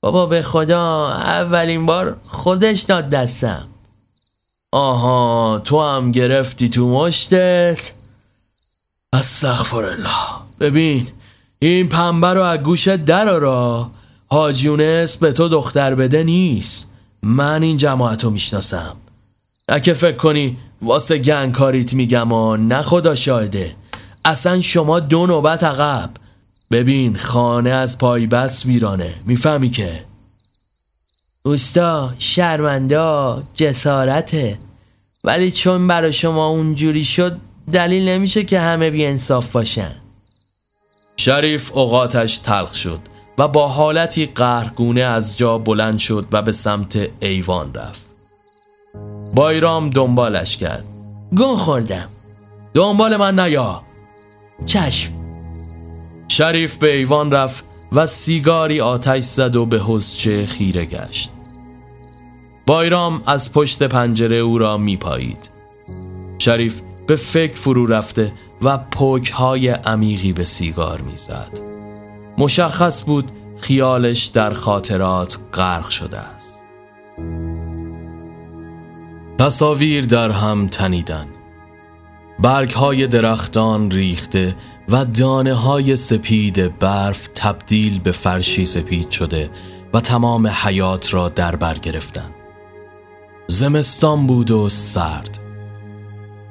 بابا 0.00 0.26
به 0.26 0.42
خدا 0.42 1.08
اولین 1.08 1.86
بار 1.86 2.16
خودش 2.26 2.82
داد 2.82 3.08
دستم. 3.08 3.68
آها 4.72 5.60
تو 5.64 5.82
هم 5.82 6.10
گرفتی 6.10 6.68
تو 6.68 6.88
مشتت. 6.88 7.92
استغفر 9.12 9.84
الله 9.84 10.42
ببین 10.60 11.06
این 11.58 11.88
پنبه 11.88 12.32
رو 12.32 12.42
از 12.42 12.58
گوشت 12.58 12.96
در 12.96 13.38
را 13.38 13.90
حاجیونس 14.26 15.16
به 15.16 15.32
تو 15.32 15.48
دختر 15.48 15.94
بده 15.94 16.24
نیست. 16.24 16.93
من 17.24 17.62
این 17.62 17.76
جماعت 17.76 18.24
رو 18.24 18.30
می‌شناسم. 18.30 18.96
اگه 19.68 19.92
فکر 19.92 20.16
کنی 20.16 20.56
واسه 20.82 21.18
گنگکاریت 21.18 21.94
میگم 21.94 22.32
و 22.32 22.56
نه 22.56 22.82
خدا 22.82 23.14
شاهده. 23.14 23.76
اصلا 24.24 24.60
شما 24.60 25.00
دو 25.00 25.26
نوبت 25.26 25.64
عقب. 25.64 26.10
ببین 26.70 27.16
خانه 27.16 27.70
از 27.70 27.98
پای 27.98 28.26
بس 28.26 28.66
ویرانه. 28.66 29.14
می‌فهمی 29.26 29.70
که؟ 29.70 30.04
اوستا 31.42 32.14
شرمنده 32.18 33.42
جسارته. 33.56 34.58
ولی 35.24 35.50
چون 35.50 35.86
برا 35.86 36.10
شما 36.10 36.46
اونجوری 36.46 37.04
شد 37.04 37.36
دلیل 37.72 38.08
نمیشه 38.08 38.44
که 38.44 38.60
همه 38.60 38.90
بی 38.90 39.06
انصاف 39.06 39.52
باشن. 39.52 39.94
شریف 41.16 41.72
اوقاتش 41.74 42.38
تلخ 42.38 42.74
شد. 42.74 43.13
و 43.38 43.48
با 43.48 43.68
حالتی 43.68 44.26
قهرگونه 44.26 45.00
از 45.00 45.38
جا 45.38 45.58
بلند 45.58 45.98
شد 45.98 46.26
و 46.32 46.42
به 46.42 46.52
سمت 46.52 47.08
ایوان 47.20 47.74
رفت. 47.74 48.02
بایرام 49.34 49.90
دنبالش 49.90 50.56
کرد. 50.56 50.84
گون 51.36 51.56
خوردم. 51.56 52.08
دنبال 52.74 53.16
من 53.16 53.40
نیا. 53.40 53.82
چشم. 54.66 55.12
شریف 56.28 56.76
به 56.76 56.96
ایوان 56.96 57.32
رفت 57.32 57.64
و 57.92 58.06
سیگاری 58.06 58.80
آتش 58.80 59.22
زد 59.22 59.56
و 59.56 59.66
به 59.66 59.82
حسچه 59.86 60.46
خیره 60.46 60.84
گشت. 60.84 61.30
بایرام 62.66 63.22
از 63.26 63.52
پشت 63.52 63.82
پنجره 63.82 64.36
او 64.36 64.58
را 64.58 64.76
میپایید 64.76 65.50
شریف 66.38 66.80
به 67.06 67.16
فکر 67.16 67.56
فرو 67.56 67.86
رفته 67.86 68.32
و 68.62 68.78
پوک 68.78 69.30
های 69.30 69.68
عمیقی 69.68 70.32
به 70.32 70.44
سیگار 70.44 71.00
می‌زد 71.00 71.73
مشخص 72.38 73.04
بود 73.04 73.30
خیالش 73.60 74.24
در 74.24 74.52
خاطرات 74.52 75.38
غرق 75.52 75.88
شده 75.88 76.18
است. 76.18 76.64
تصاویر 79.38 80.04
در 80.04 80.30
هم 80.30 80.66
تنیدن. 80.66 81.26
برگ 82.38 82.70
های 82.70 83.06
درختان 83.06 83.90
ریخته 83.90 84.56
و 84.88 85.04
دانه 85.04 85.54
های 85.54 85.96
سپید 85.96 86.78
برف 86.78 87.28
تبدیل 87.34 88.00
به 88.00 88.12
فرشی 88.12 88.64
سپید 88.64 89.10
شده 89.10 89.50
و 89.94 90.00
تمام 90.00 90.46
حیات 90.46 91.14
را 91.14 91.28
در 91.28 91.56
بر 91.56 91.74
گرفتن. 91.74 92.30
زمستان 93.46 94.26
بود 94.26 94.50
و 94.50 94.68
سرد. 94.68 95.43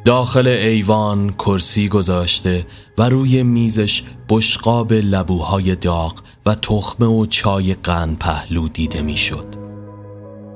داخل 0.06 0.48
ایوان 0.48 1.34
کرسی 1.34 1.88
گذاشته 1.88 2.66
و 2.98 3.10
روی 3.10 3.44
میزش 3.44 4.04
بشقاب 4.30 4.94
لبوهای 4.94 5.76
داغ 5.76 6.13
و 6.46 6.56
تخمه 6.56 7.08
و 7.08 7.26
چای 7.26 7.74
قن 7.74 8.16
پهلو 8.20 8.68
دیده 8.68 9.02
می‌شد. 9.02 9.46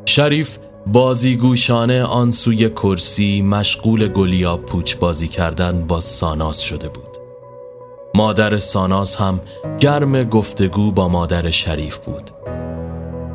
شریف 0.05 0.57
بازیگوشانه 0.87 2.03
آن 2.03 2.31
سوی 2.31 2.69
کرسی 2.69 3.41
مشغول 3.41 4.07
گلیا 4.07 4.57
پوچ 4.57 4.95
بازی 4.95 5.27
کردن 5.27 5.85
با 5.87 5.99
ساناس 5.99 6.59
شده 6.59 6.89
بود. 6.89 7.17
مادر 8.15 8.57
ساناس 8.57 9.15
هم 9.15 9.41
گرم 9.79 10.23
گفتگو 10.23 10.91
با 10.91 11.07
مادر 11.07 11.51
شریف 11.51 11.97
بود. 11.97 12.31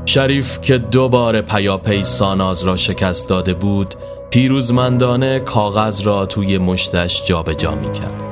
شریف 0.06 0.60
که 0.60 0.78
دوباره 0.78 1.42
پیاپی 1.42 2.04
ساناز 2.04 2.62
را 2.62 2.76
شکست 2.76 3.28
داده 3.28 3.54
بود 3.54 3.94
پیروزمندانه 4.32 5.40
کاغذ 5.40 6.06
را 6.06 6.26
توی 6.26 6.58
مشتش 6.58 7.24
جابجا 7.24 7.74
می 7.74 7.92
کرد 7.92 8.22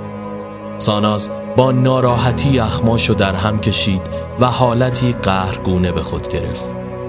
ساناز 0.78 1.30
با 1.56 1.72
ناراحتی 1.72 2.58
اخماشو 2.58 3.14
در 3.14 3.34
هم 3.34 3.60
کشید 3.60 4.02
و 4.40 4.46
حالتی 4.46 5.12
قهرگونه 5.12 5.92
به 5.92 6.02
خود 6.02 6.28
گرفت. 6.28 6.64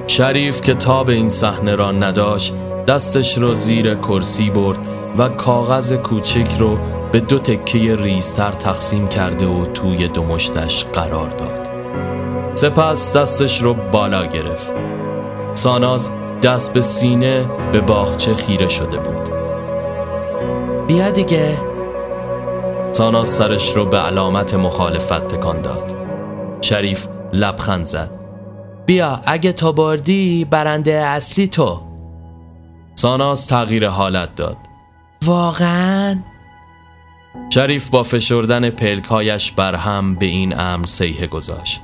شریف 0.08 0.62
که 0.62 0.74
تاب 0.74 1.10
این 1.10 1.30
صحنه 1.30 1.76
را 1.76 1.92
نداشت 1.92 2.54
دستش 2.88 3.38
را 3.38 3.54
زیر 3.54 3.96
کرسی 3.96 4.50
برد 4.50 4.80
و 5.18 5.30
کاغذ 5.30 5.94
کوچک 5.94 6.52
رو 6.60 6.78
به 7.12 7.20
دو 7.20 7.40
تکه 7.40 7.96
ریزتر 7.96 8.52
تقسیم 8.52 9.08
کرده 9.08 9.48
و 9.48 9.66
توی 9.66 10.08
دو 10.08 10.24
مشتش 10.24 10.86
قرار 10.86 11.30
داد. 11.30 11.70
سپس 12.56 13.18
دستش 13.18 13.62
رو 13.62 13.74
بالا 13.74 14.26
گرفت. 14.26 14.72
ساناز 15.54 16.12
دست 16.44 16.74
به 16.74 16.82
سینه 16.82 17.50
به 17.72 17.82
باغچه 17.82 18.36
خیره 18.36 18.70
شده 18.70 18.98
بود. 18.98 19.32
بیا 20.88 21.12
دیگه. 21.12 21.58
ساناز 22.92 23.30
سرش 23.30 23.76
رو 23.76 23.86
به 23.86 23.98
علامت 23.98 24.54
مخالفت 24.54 25.28
تکان 25.28 25.62
داد. 25.62 25.96
شریف 26.62 27.08
لبخند 27.34 27.86
زد. 27.86 28.12
بیا 28.86 29.22
اگه 29.26 29.54
تو 29.54 29.74
بردی 29.74 30.46
برنده 30.46 30.92
اصلی 30.92 31.48
تو. 31.48 31.82
ساناز 32.96 33.48
تغییر 33.48 33.88
حالت 33.88 34.36
داد. 34.36 34.58
واقعا؟ 35.26 36.16
شریف 37.54 37.90
با 37.90 38.04
فشردن 38.04 38.70
پلکهایش 38.70 39.52
بر 39.52 39.76
هم 39.76 40.16
به 40.16 40.26
این 40.26 40.60
امر 40.60 40.86
سیه 40.86 41.28
گذاشت. 41.28 41.82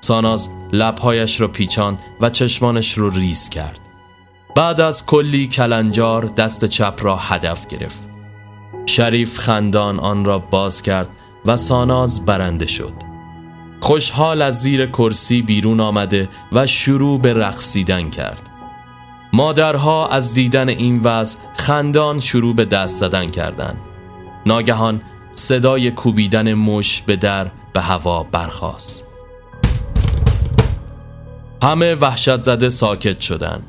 ساناز 0.00 0.50
لبهایش 0.72 1.40
را 1.40 1.48
پیچان 1.48 1.98
و 2.20 2.30
چشمانش 2.30 2.98
رو 2.98 3.10
ریز 3.10 3.48
کرد. 3.48 3.80
بعد 4.56 4.80
از 4.80 5.06
کلی 5.06 5.48
کلنجار 5.48 6.24
دست 6.24 6.64
چپ 6.64 6.98
را 7.02 7.16
هدف 7.16 7.66
گرفت. 7.66 8.08
شریف 8.86 9.38
خندان 9.38 9.98
آن 9.98 10.24
را 10.24 10.38
باز 10.38 10.82
کرد 10.82 11.08
و 11.46 11.56
ساناز 11.56 12.24
برنده 12.26 12.66
شد. 12.66 12.92
خوشحال 13.80 14.42
از 14.42 14.60
زیر 14.60 14.86
کرسی 14.86 15.42
بیرون 15.42 15.80
آمده 15.80 16.28
و 16.52 16.66
شروع 16.66 17.20
به 17.20 17.34
رقصیدن 17.34 18.10
کرد. 18.10 18.42
مادرها 19.32 20.08
از 20.08 20.34
دیدن 20.34 20.68
این 20.68 21.00
وضع 21.04 21.38
خندان 21.56 22.20
شروع 22.20 22.54
به 22.54 22.64
دست 22.64 23.00
زدن 23.00 23.30
کردند. 23.30 23.78
ناگهان 24.46 25.00
صدای 25.32 25.90
کوبیدن 25.90 26.54
مش 26.54 27.02
به 27.02 27.16
در 27.16 27.50
به 27.72 27.80
هوا 27.80 28.22
برخاست. 28.22 29.07
همه 31.62 31.94
وحشت 31.94 32.42
زده 32.42 32.68
ساکت 32.68 33.20
شدند 33.20 33.62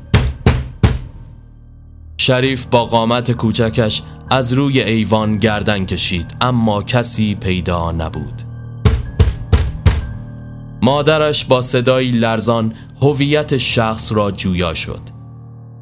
شریف 2.17 2.65
با 2.65 2.85
قامت 2.85 3.31
کوچکش 3.31 4.01
از 4.29 4.53
روی 4.53 4.81
ایوان 4.81 5.37
گردن 5.37 5.85
کشید 5.85 6.35
اما 6.41 6.83
کسی 6.83 7.35
پیدا 7.35 7.91
نبود. 7.91 8.41
مادرش 10.81 11.45
با 11.45 11.61
صدایی 11.61 12.11
لرزان 12.11 12.73
هویت 13.01 13.57
شخص 13.57 14.11
را 14.11 14.31
جویا 14.31 14.73
شد. 14.73 15.01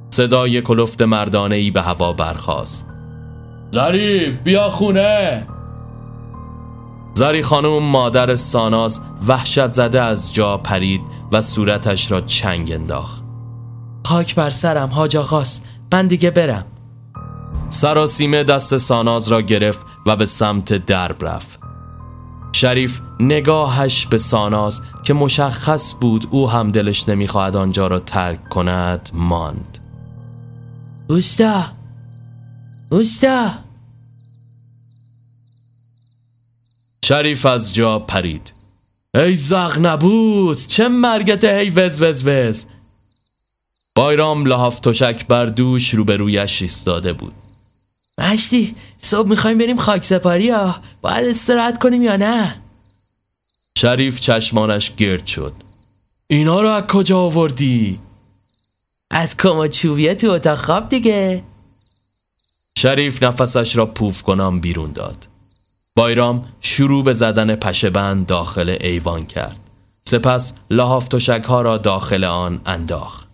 صدای 0.09 0.61
کلفت 0.61 1.01
مردانه 1.01 1.55
ای 1.55 1.71
به 1.71 1.81
هوا 1.81 2.13
برخاست. 2.13 2.89
زری 3.71 4.29
بیا 4.43 4.69
خونه! 4.69 5.47
زری 7.17 7.43
خانم 7.43 7.83
مادر 7.83 8.35
ساناز 8.35 9.01
وحشت 9.27 9.71
زده 9.71 10.01
از 10.01 10.33
جا 10.33 10.57
پرید 10.57 11.01
و 11.31 11.41
صورتش 11.41 12.11
را 12.11 12.21
چنگ 12.21 12.71
انداخت. 12.71 13.23
خاک 14.05 14.35
بر 14.35 14.49
سرم 14.49 14.89
حاج 14.89 15.17
آقاست 15.17 15.65
من 15.93 16.07
دیگه 16.07 16.31
برم. 16.31 16.65
سراسیمه 17.69 18.43
دست 18.43 18.77
ساناز 18.77 19.27
را 19.27 19.41
گرفت 19.41 19.79
و 20.05 20.15
به 20.15 20.25
سمت 20.25 20.85
درب 20.85 21.25
رفت. 21.25 21.59
شریف 22.51 23.01
نگاهش 23.19 24.05
به 24.05 24.17
ساناز 24.17 24.81
که 25.03 25.13
مشخص 25.13 25.95
بود 26.01 26.27
او 26.31 26.49
هم 26.49 26.71
دلش 26.71 27.09
نمی‌خواهد 27.09 27.55
آنجا 27.55 27.87
را 27.87 27.99
ترک 27.99 28.49
کند 28.49 29.09
ماند. 29.13 29.77
اوستا 31.07 31.63
اوستا! 32.89 33.66
شریف 37.07 37.45
از 37.45 37.73
جا 37.73 37.99
پرید. 37.99 38.53
ای 39.15 39.35
زغ 39.35 39.77
نبود 39.81 40.57
چه 40.67 40.87
مرگت 40.89 41.43
هی 41.43 41.69
وز 41.69 42.01
وز 42.01 42.23
وز. 42.25 42.65
بایرام 43.95 44.45
لحاف 44.45 44.79
تشک 44.79 45.27
بر 45.27 45.45
دوش 45.45 45.93
روبرویش 45.93 46.61
ایستاده 46.61 47.13
بود. 47.13 47.33
مشتی 48.17 48.75
صبح 48.97 49.29
می‌خوایم 49.29 49.57
بریم 49.57 49.77
خاک 49.77 50.05
سپاری 50.05 50.49
ها 50.49 50.75
باید 51.01 51.27
استراحت 51.27 51.79
کنیم 51.79 52.03
یا 52.03 52.15
نه؟ 52.15 52.61
شریف 53.77 54.19
چشمانش 54.19 54.95
گرد 54.95 55.27
شد. 55.27 55.53
اینا 56.27 56.61
رو 56.61 56.69
از 56.69 56.83
کجا 56.87 57.19
آوردی؟ 57.19 57.99
از 59.11 59.37
کما 59.37 59.67
چوبیه 59.67 60.15
تو 60.15 60.29
اتاق 60.29 60.57
خواب 60.57 60.89
دیگه. 60.89 61.43
شریف 62.77 63.23
نفسش 63.23 63.75
را 63.75 63.85
پوف 63.85 64.23
کنم 64.23 64.59
بیرون 64.59 64.91
داد. 64.91 65.27
بایرام 65.97 66.45
شروع 66.61 67.03
به 67.03 67.13
زدن 67.13 67.55
پشبند 67.55 68.25
داخل 68.25 68.77
ایوان 68.81 69.25
کرد. 69.25 69.59
سپس 70.03 70.53
لحاف 70.69 71.07
تشک 71.07 71.43
ها 71.43 71.61
را 71.61 71.77
داخل 71.77 72.23
آن 72.23 72.61
انداخت. 72.65 73.27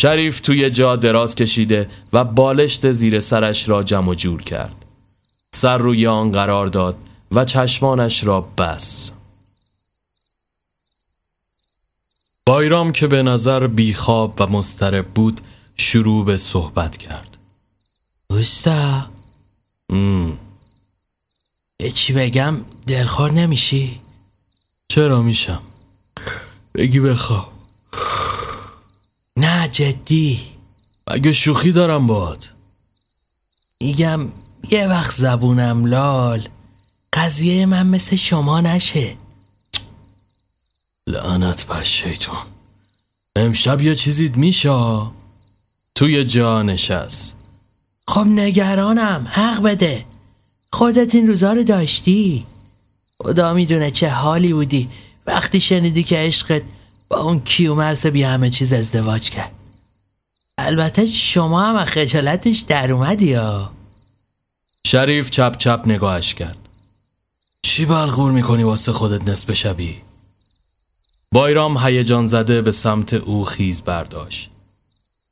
شریف 0.00 0.40
توی 0.40 0.70
جا 0.70 0.96
دراز 0.96 1.34
کشیده 1.34 1.90
و 2.12 2.24
بالشت 2.24 2.90
زیر 2.90 3.20
سرش 3.20 3.68
را 3.68 3.82
جمع 3.82 4.14
جور 4.14 4.42
کرد. 4.42 4.84
سر 5.54 5.78
روی 5.78 6.06
آن 6.06 6.30
قرار 6.30 6.66
داد 6.66 6.96
و 7.32 7.44
چشمانش 7.44 8.24
را 8.24 8.40
بس 8.40 9.10
بایرام 12.46 12.92
که 12.92 13.06
به 13.06 13.22
نظر 13.22 13.66
بیخواب 13.66 14.34
و 14.40 14.46
مسترب 14.46 15.06
بود 15.06 15.40
شروع 15.76 16.24
به 16.24 16.36
صحبت 16.36 16.96
کرد. 16.96 17.36
اوستا؟ 18.30 19.10
یه 19.92 20.43
چی 21.82 22.12
بگم؟ 22.12 22.64
دلخور 22.86 23.32
نمیشی؟ 23.32 24.00
چرا 24.88 25.22
میشم؟ 25.22 25.62
بگی 26.74 27.00
بخواب. 27.00 27.52
نه 29.36 29.68
جدی. 29.68 30.40
مگه 31.10 31.32
شوخی 31.32 31.72
دارم 31.72 32.06
باد 32.06 32.50
میگم 33.80 34.32
یه 34.70 34.88
وقت 34.88 35.14
زبونم 35.14 35.86
لال. 35.86 36.48
قضیه 37.12 37.66
من 37.66 37.86
مثل 37.86 38.16
شما 38.16 38.60
نشه. 38.60 39.16
لعنت 41.06 41.66
بر 41.66 41.82
شیطان. 41.82 42.46
امشب 43.36 43.80
یه 43.80 43.94
چیزید 43.94 44.36
میشه 44.36 45.06
توی 45.94 46.24
جا 46.24 46.62
نشست. 46.62 47.36
خب 48.08 48.26
نگرانم 48.26 49.28
حق 49.30 49.62
بده. 49.62 50.04
خودت 50.74 51.14
این 51.14 51.26
روزا 51.26 51.52
رو 51.52 51.62
داشتی؟ 51.62 52.46
خدا 53.18 53.54
می‌دونه 53.54 53.90
چه 53.90 54.08
حالی 54.08 54.52
بودی. 54.52 54.88
وقتی 55.26 55.60
شنیدی 55.60 56.02
که 56.02 56.16
عشقت 56.16 56.62
با 57.08 57.20
اون 57.20 57.40
کیومرس 57.40 58.06
بی 58.06 58.22
همه 58.22 58.50
چیز 58.50 58.72
ازدواج 58.72 59.30
کرد. 59.30 59.52
البته 60.58 61.06
شما 61.06 61.62
هم 61.62 61.84
خجالتش 61.84 62.60
در 62.60 62.92
اومدی 62.92 63.26
یا 63.26 63.72
شریف 64.86 65.30
چپ 65.30 65.56
چپ 65.56 65.82
نگاهش 65.86 66.34
کرد. 66.34 66.68
چی 67.62 67.84
بلغور 67.84 68.32
می‌کنی 68.32 68.62
واسه 68.62 68.92
خودت 68.92 69.28
نصف 69.28 69.52
شبی؟ 69.52 69.96
بایرام 71.32 71.78
هیجان 71.78 72.26
زده 72.26 72.62
به 72.62 72.72
سمت 72.72 73.14
او 73.14 73.44
خیز 73.44 73.82
برداشت. 73.82 74.50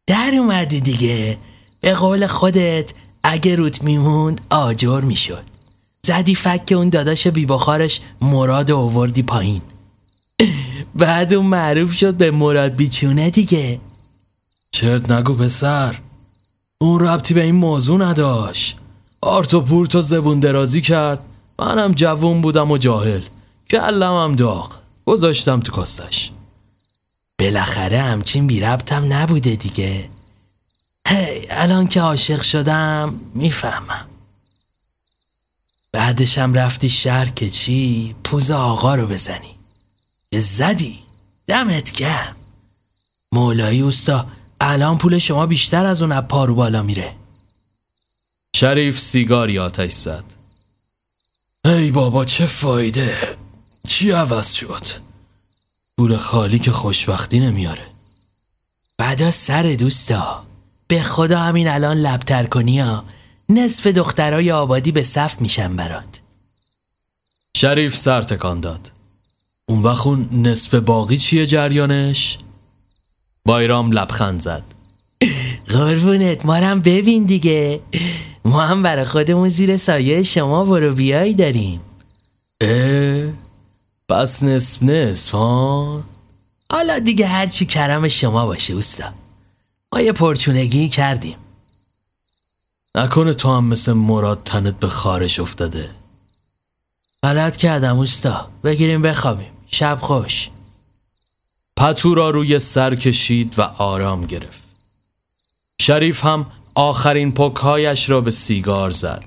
در 0.07 0.33
اومدی 0.39 0.81
دیگه. 0.81 1.39
به 1.81 1.95
قول 1.95 2.27
خودت 2.27 2.95
اگه 3.25 3.57
روت 3.57 3.85
میموند 3.85 4.41
آجر 4.51 5.01
می‌شد. 5.01 5.45
زدی 6.07 6.35
فک 6.35 6.73
اون 6.77 6.89
داداش 6.89 7.27
بیبخارش 7.27 8.01
مراد 8.21 8.71
اووردی 8.71 9.23
پایین. 9.23 9.63
بعد 10.95 11.35
اون 11.35 11.47
معروف 11.47 11.93
شد 11.93 12.15
به 12.15 12.31
مراد 12.31 12.75
بیچونه 12.75 13.31
دیگه. 13.31 13.81
چرت 14.71 15.11
نگو 15.11 15.35
پسر. 15.35 15.99
اون 16.81 17.01
ربطی 17.01 17.35
به 17.35 17.43
این 17.43 17.55
موضوع 17.55 18.01
نداشت. 18.01 18.77
آرتو 19.21 19.61
پورتو 19.61 20.03
زبون 20.03 20.41
درازی 20.41 20.81
کرد. 20.81 21.27
منم 21.59 21.93
جوون 21.93 22.41
بودم 22.41 22.71
و 22.71 22.79
جاهل. 22.79 23.21
کلم 23.71 24.25
هم 24.25 24.37
داغ. 24.37 24.79
گذاشتم 25.07 25.61
تو 25.61 25.73
کاستش 25.73 26.31
بالاخره 27.39 28.01
همچین 28.01 28.47
بی 28.47 28.61
ربطم 28.61 29.13
نبوده 29.13 29.57
دیگه. 29.57 30.09
هی 31.09 31.47
الان 31.51 31.89
که 31.89 32.01
عاشق 32.01 32.43
شدم 32.43 33.21
می‌فهمم. 33.35 34.09
بعدشم 35.93 36.55
رفتی 36.55 36.91
شهر 36.91 37.29
که 37.29 37.51
چی؟ 37.51 38.15
پوز 38.25 38.51
آقا 38.51 38.95
رو 38.95 39.07
بزنی. 39.07 39.55
که 40.31 40.41
زدی. 40.41 40.99
دمت 41.47 41.93
گرم. 41.93 42.37
مولایی 43.33 43.81
اوستا 43.81 44.27
الان 44.61 44.99
پول 44.99 45.19
شما 45.19 45.47
بیشتر 45.47 45.87
از 45.87 46.03
اون 46.03 46.21
پارو 46.21 46.55
بالا 46.55 46.83
میره. 46.83 47.17
شریف 48.57 48.99
سیگاری 49.01 49.59
آتش 49.59 49.93
زد. 49.93 50.25
ای 51.65 51.91
بابا 51.91 52.25
چه 52.25 52.47
فایده؟ 52.47 53.37
چی 53.89 54.11
عوض 54.11 54.53
شد؟ 54.53 54.87
پول 55.97 56.17
خالی 56.17 56.59
که 56.59 56.73
خوشبختی 56.73 57.41
نمیاره. 57.41 57.87
بعدا 58.99 59.31
سر 59.31 59.63
دوستا. 59.63 60.47
به 60.93 61.03
خدا 61.03 61.39
همین 61.39 61.69
الان 61.69 61.97
لبتر 61.97 62.45
کنی 62.45 62.81
ها 62.81 63.05
نصف 63.49 63.87
دخترای 63.87 64.53
آبادی 64.53 64.93
به 64.93 65.03
صف 65.03 65.41
میشن 65.41 65.77
برات. 65.77 66.21
شریف 67.57 67.97
سر 67.97 68.23
تکان 68.23 68.61
داد. 68.61 68.93
اون 69.69 69.83
وقت 69.83 70.07
نصف 70.33 70.75
باقی 70.75 71.19
چیه 71.19 71.47
جریانش؟ 71.47 72.39
بایرام 73.45 73.93
لبخند 73.93 74.41
زد. 74.41 74.63
قربونت 75.69 76.47
ما 76.47 76.55
هم 76.55 76.81
ببین 76.81 77.25
دیگه. 77.25 77.81
ما 78.45 78.63
هم 78.63 78.83
برای 78.83 79.05
خودمون 79.05 79.49
زیر 79.49 79.77
سایه 79.77 80.23
شما 80.23 80.65
برو 80.65 80.95
بیایی 80.95 81.35
داریم. 81.35 81.81
اه 82.61 83.33
پس 84.09 84.43
نصف 84.43 84.83
نصف 84.83 85.33
ها؟ 85.33 86.05
حالا 86.73 86.99
دیگه 86.99 87.27
هرچی 87.27 87.67
کرم 87.67 88.09
شما 88.09 88.47
باشه 88.47 88.75
اوستا. 88.75 89.22
ما 89.93 90.01
یه 90.01 90.13
پرچونگی 90.13 90.89
کردیم. 90.89 91.37
نکنه 92.95 93.35
تو 93.35 93.57
هم 93.57 93.65
مثل 93.65 93.93
مراد 93.93 94.43
تنت 94.45 94.79
به 94.79 94.89
خارش 94.89 95.41
افتاده. 95.41 95.91
غلط 97.23 97.57
کردم 97.57 97.99
اوستا. 97.99 98.49
بگیریم 98.65 99.03
بخوابیم. 99.03 99.51
شب 99.67 99.99
خوش. 100.01 100.49
پتو 101.77 102.15
را 102.15 102.31
روی 102.31 102.59
سر 102.59 102.95
کشید 102.95 103.59
و 103.59 103.63
آرام 103.63 104.27
گرفت. 104.27 104.63
شریف 105.81 106.25
هم 106.25 106.47
آخرین 106.75 107.33
پکهایش 107.33 108.11
را 108.11 108.21
به 108.21 108.31
سیگار 108.31 108.91
زد. 108.91 109.25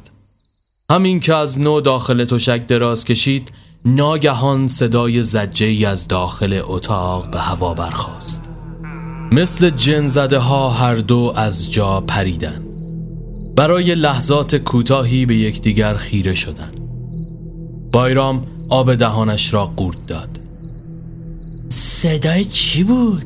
همین 0.92 1.20
که 1.20 1.36
از 1.36 1.60
نو 1.60 1.82
داخل 1.82 2.26
تشک 2.26 2.68
دراز 2.68 3.06
کشید 3.06 3.52
ناگهان 3.86 4.68
صدای 4.68 5.24
زجه 5.24 5.88
از 5.88 6.08
داخل 6.08 6.62
اتاق 6.64 7.30
به 7.30 7.40
هوا 7.40 7.74
برخاست. 7.74 8.45
مثل 9.32 9.70
جن 9.70 10.08
زده 10.08 10.40
ها 10.40 10.70
هر 10.70 10.96
دو 10.96 11.34
از 11.36 11.72
جا 11.72 12.02
پریدن. 12.02 12.62
برای 13.56 13.96
لحظات 13.96 14.56
کوتاهی 14.56 15.26
به 15.26 15.36
یکدیگر 15.36 15.94
خیره 15.94 16.36
شدند 16.36 16.80
بایرام 17.92 18.42
آب 18.70 18.96
دهانش 18.96 19.54
را 19.54 19.66
قورت 19.66 20.06
داد. 20.08 20.40
صدای 21.70 22.46
چی 22.46 22.84
بود؟ 22.84 23.26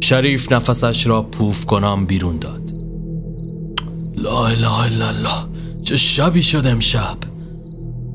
شریف 0.00 0.52
نفسش 0.52 1.06
را 1.06 1.22
پوف 1.22 1.66
کنم 1.66 2.06
بیرون 2.06 2.38
داد. 2.38 2.72
لا 4.16 4.46
اله 4.46 4.80
الا 4.80 5.08
الله 5.08 5.44
چه 5.84 5.96
شبی 5.96 6.42
شد 6.42 6.66
امشب؟ 6.66 7.16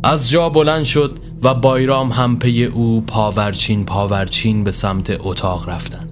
از 0.03 0.29
جا 0.29 0.49
بلند 0.49 0.83
شد 0.83 1.19
و 1.43 1.53
بایرام 1.53 2.11
هم 2.11 2.39
پی 2.39 2.65
او 2.65 3.01
پاورچین 3.01 3.85
پاورچین 3.85 4.63
به 4.63 4.71
سمت 4.71 5.17
اتاق 5.19 5.69
رفتن. 5.69 6.08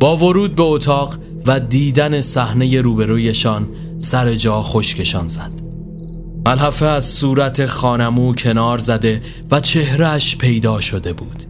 با 0.00 0.16
ورود 0.16 0.54
به 0.54 0.62
اتاق 0.62 1.14
و 1.46 1.60
دیدن 1.60 2.20
صحنه 2.20 2.80
روبرویشان 2.80 3.68
سر 3.98 4.34
جا 4.34 4.62
خشکشان 4.62 5.28
زد. 5.28 5.50
ملحفه 6.46 6.86
از 6.86 7.04
صورت 7.04 7.66
خانمو 7.66 8.34
کنار 8.34 8.78
زده 8.78 9.22
و 9.50 9.60
چهرش 9.60 10.36
پیدا 10.36 10.80
شده 10.80 11.12
بود. 11.12 11.42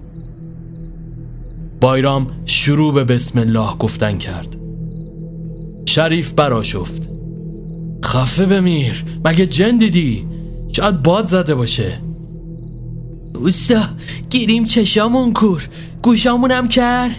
بایرام 1.81 2.27
شروع 2.47 2.95
به 2.95 3.05
بسم 3.05 3.39
الله 3.39 3.77
گفتن 3.79 4.19
کرد. 4.19 4.57
شریف 5.87 6.33
براشفت 6.33 7.09
خفه 8.05 8.47
بمیر 8.47 9.05
مگه 9.25 9.47
جن 9.47 9.79
دیدی؟ 9.79 10.27
شاید 10.73 11.03
باد 11.03 11.27
زده 11.27 11.55
باشه. 11.55 12.01
اوستا 13.35 13.83
گیریم 14.31 14.65
چشامون 14.65 15.33
کور. 15.33 15.69
گوشامونم 16.03 16.69
کر. 16.69 17.11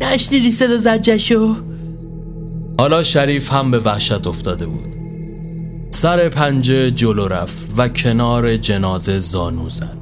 نشنیدی 0.00 0.52
صدا 0.52 0.76
زجشو 0.76 1.54
حالا 2.78 3.02
شریف 3.02 3.52
هم 3.52 3.70
به 3.70 3.78
وحشت 3.78 4.26
افتاده 4.26 4.66
بود. 4.66 4.94
سر 5.90 6.28
پنجه 6.28 6.90
جلو 6.90 7.28
رفت 7.28 7.58
و 7.76 7.88
کنار 7.88 8.56
جنازه 8.56 9.18
زانو 9.18 9.70
زد. 9.70 9.96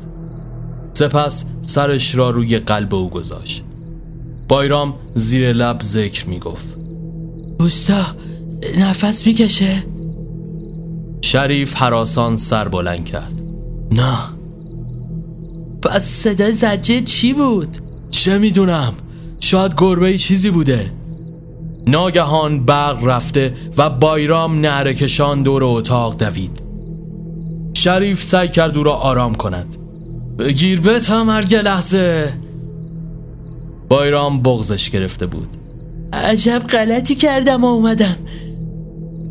سپس 0.92 1.44
سرش 1.62 2.14
را 2.14 2.30
روی 2.30 2.58
قلب 2.58 2.94
او 2.94 3.10
گذاشت. 3.10 3.62
بایرام 4.48 4.94
زیر 5.14 5.52
لب 5.52 5.80
ذکر 5.82 6.28
می 6.28 6.38
گفت 6.38 6.76
اوستا 7.60 8.02
نفس 8.78 9.26
می‌کشه؟ 9.26 9.84
شریف 11.20 11.74
حراسان 11.74 12.36
سر 12.36 12.68
بلند 12.68 13.04
کرد. 13.04 13.42
نه. 13.92 14.18
پس 15.82 16.04
صدای 16.04 16.52
زجه 16.52 17.00
چی 17.00 17.32
بود؟ 17.32 17.76
چه 18.10 18.38
می‌دونم. 18.38 18.92
شاید 19.52 19.74
گربه 19.76 20.18
چیزی 20.18 20.50
بوده. 20.50 20.90
ناگهان 21.86 22.66
برق 22.66 23.04
رفته 23.04 23.54
و 23.78 23.90
بایرام 23.90 24.60
نعرکشان 24.60 25.42
دور 25.42 25.64
اتاق 25.64 26.16
دوید. 26.16 26.62
شریف 27.74 28.22
سعی 28.22 28.48
کرد 28.48 28.78
او 28.78 28.82
را 28.82 28.92
آرام 28.92 29.34
کند. 29.34 29.76
بگیر 30.38 30.80
بتم 30.80 31.30
هرگه 31.30 31.62
لحظه. 31.62 32.32
بایرام 33.88 34.42
بغزش 34.42 34.90
گرفته 34.90 35.26
بود. 35.26 35.48
عجب 36.12 36.58
غلطی 36.58 37.14
کردم 37.14 37.64
و 37.64 37.66
اومدم. 37.66 38.16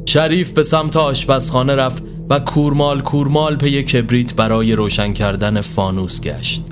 شریف 0.05 0.51
به 0.51 0.63
سمت 0.63 0.97
آشپزخانه 0.97 1.75
رفت 1.75 2.03
و 2.29 2.39
کورمال 2.39 3.01
کورمال 3.01 3.55
پی 3.55 3.83
کبریت 3.83 4.35
برای 4.35 4.71
روشن 4.71 5.13
کردن 5.13 5.61
فانوس 5.61 6.21
گشت. 6.21 6.63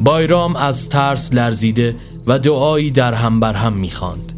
بایرام 0.00 0.56
از 0.56 0.88
ترس 0.88 1.34
لرزیده 1.34 1.96
و 2.26 2.38
دعایی 2.38 2.90
در 2.90 3.14
هم 3.14 3.40
بر 3.40 3.52
هم 3.52 3.72
می‌خواند. 3.72 4.32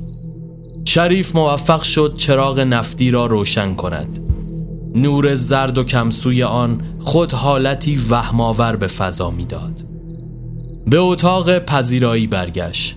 شریف 0.85 1.37
موفق 1.37 1.83
شد 1.83 2.15
چراغ 2.17 2.61
نفتی 2.61 3.11
را 3.11 3.27
روشن 3.27 3.75
کند. 3.75 4.19
نور 4.95 5.35
زرد 5.35 5.79
و 5.79 5.85
کمسوی 5.85 6.43
آن 6.43 6.81
خود 7.01 7.33
حالتی 7.33 7.97
وهمآور 8.11 8.77
به 8.77 8.87
فضا 8.87 9.31
می‌داد. 9.31 9.85
به 10.87 10.99
اتاق 10.99 11.59
پذیرایی 11.59 12.27
برگشت. 12.27 12.97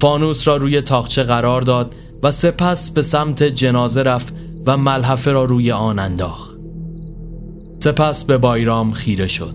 فانوس 0.00 0.48
را 0.48 0.56
روی 0.56 0.80
تاقچه 0.80 1.22
قرار 1.22 1.62
داد 1.62 1.94
و 2.22 2.30
سپس 2.30 2.90
به 2.90 3.02
سمت 3.02 3.42
جنازه 3.42 4.02
رفت 4.02 4.34
و 4.66 4.76
ملحفه 4.76 5.32
را 5.32 5.44
روی 5.44 5.72
آن 5.72 5.98
انداخت. 5.98 6.50
سپس 7.78 8.24
به 8.24 8.38
بایرام 8.38 8.92
خیره 8.92 9.28
شد. 9.28 9.54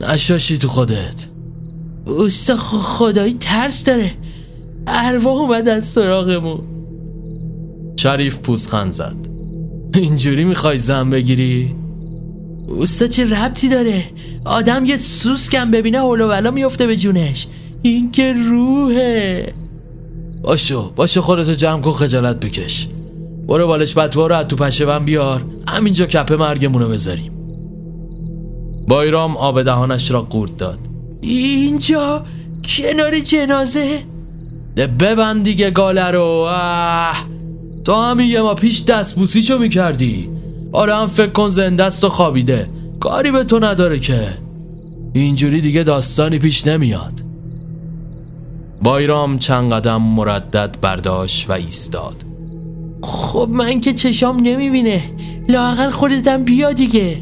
نشاشی 0.00 0.58
تو 0.58 0.68
خودت. 0.68 1.33
اوستا 2.06 2.56
خدایی 2.56 3.36
ترس 3.40 3.84
داره. 3.84 4.10
ارواح 4.86 5.36
اومد 5.36 5.68
از 5.68 5.84
سراغمون. 5.84 6.60
شریف 7.96 8.38
پوزخند 8.38 8.92
زد. 8.92 9.16
اینجوری 9.94 10.44
می‌خوای 10.44 10.78
زن 10.78 11.10
بگیری؟ 11.10 11.74
اوستا 12.68 13.06
چه 13.06 13.24
ربطی 13.24 13.68
داره؟ 13.68 14.04
آدم 14.44 14.84
یه 14.84 14.96
سوسکم 14.96 15.70
ببینه 15.70 15.98
هلو 15.98 16.28
ولا 16.28 16.50
میفته 16.50 16.86
به 16.86 16.96
جونش. 16.96 17.46
این 17.82 18.10
که 18.10 18.32
روحه. 18.32 19.52
باشو 20.42 20.90
باشو 20.96 21.20
خودتو 21.20 21.54
جمع 21.54 21.80
کن 21.80 21.92
خجالت 21.92 22.40
بکش. 22.40 22.88
برو 23.48 23.66
بالش 23.66 23.98
بطوار 23.98 24.36
رو 24.36 24.44
تو 24.44 24.56
پشه 24.56 24.84
من 24.84 25.04
بیار. 25.04 25.44
همینجا 25.68 26.06
کپه 26.06 26.36
مرگمونو 26.36 26.88
بذاریم. 26.88 27.32
بایرام 28.88 29.36
آب 29.36 29.62
دهانش 29.62 30.10
را 30.10 30.22
قورت 30.22 30.56
داد. 30.56 30.78
اینجا 31.24 32.24
کنار 32.64 33.20
جنازه؟ 33.20 33.98
ببند 34.76 35.44
دیگه 35.44 35.70
گاله 35.70 36.10
رو. 36.10 36.46
اه. 36.48 37.26
تو 37.84 37.94
همین 37.94 38.28
یه 38.28 38.42
ما 38.42 38.54
پیش 38.54 38.84
دست 38.84 39.40
چو 39.40 39.58
می‌کردی. 39.58 40.28
آره 40.72 40.94
هم 40.94 41.06
فکر 41.06 41.30
کن 41.30 41.48
زنده 41.48 41.84
و 41.84 42.08
خوابیده. 42.08 42.68
کاری 43.00 43.30
به 43.30 43.44
تو 43.44 43.58
نداره 43.58 43.98
که. 43.98 44.28
اینجوری 45.12 45.60
دیگه 45.60 45.82
داستانی 45.82 46.38
پیش 46.38 46.66
نمیاد. 46.66 47.12
بایرام 48.82 49.38
چند 49.38 49.72
قدم 49.72 50.02
مردد 50.02 50.76
برداشت 50.80 51.50
و 51.50 51.52
ایستاد. 51.52 52.24
خب 53.02 53.48
من 53.52 53.80
که 53.80 53.92
چشام 53.92 54.36
نمی‌بینه. 54.36 55.02
لاقل 55.48 55.90
خودتم 55.90 56.44
بیا 56.44 56.72
دیگه. 56.72 57.16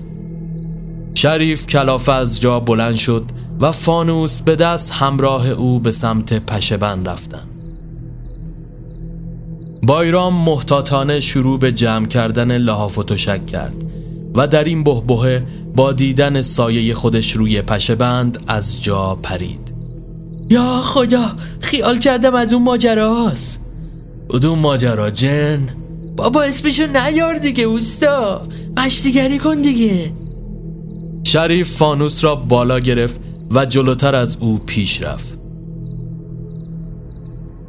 شریف 1.15 1.67
کلافه 1.67 2.13
از 2.13 2.41
جا 2.41 2.61
بلند 2.61 2.97
شد 2.97 3.25
و 3.63 3.73
فانوس 3.73 4.43
به 4.43 4.57
دست 4.57 4.93
همراه 4.93 5.49
او 5.49 5.81
به 5.81 5.91
سمت 5.91 6.47
پشبند 6.47 7.09
رفتن 7.09 7.45
بایرام 9.83 10.35
محتاطانه 10.35 11.21
شروع 11.21 11.59
به 11.59 11.73
جمع 11.73 12.07
کردن 12.07 12.59
لحاف 12.59 12.99
و 12.99 13.03
تشک 13.03 13.47
کرد 13.47 13.77
و 14.35 14.47
در 14.47 14.65
این 14.65 14.85
بهبهه 14.85 15.43
با 15.77 15.93
دیدن 15.93 16.41
سایه 16.41 16.95
خودش 16.95 17.33
روی 17.33 17.63
پشبند 17.63 18.45
از 18.47 18.83
جا 18.83 19.15
پرید. 19.23 19.73
یا 20.51 20.81
خدا 20.85 21.25
خیال 21.61 21.99
کردم 21.99 22.35
از 22.35 22.53
اون 22.53 22.63
ماجراست 22.63 23.65
کدوم 24.29 24.59
ماجرا 24.59 25.11
جن؟ 25.11 25.69
بابا 26.17 26.43
اسمشو 26.43 26.87
نیار 26.87 27.39
دیگه 27.39 27.65
اوستا. 27.65 28.49
مشتیگری 28.77 29.39
کن 29.39 29.63
دیگه. 29.63 30.13
شریف 31.25 31.77
فانوس 31.77 32.25
را 32.25 32.35
بالا 32.35 32.81
گرفت 32.81 33.21
و 33.55 33.65
جلوتر 33.65 34.15
از 34.15 34.37
او 34.41 34.59
پیش 34.67 35.03
رفت 35.03 35.39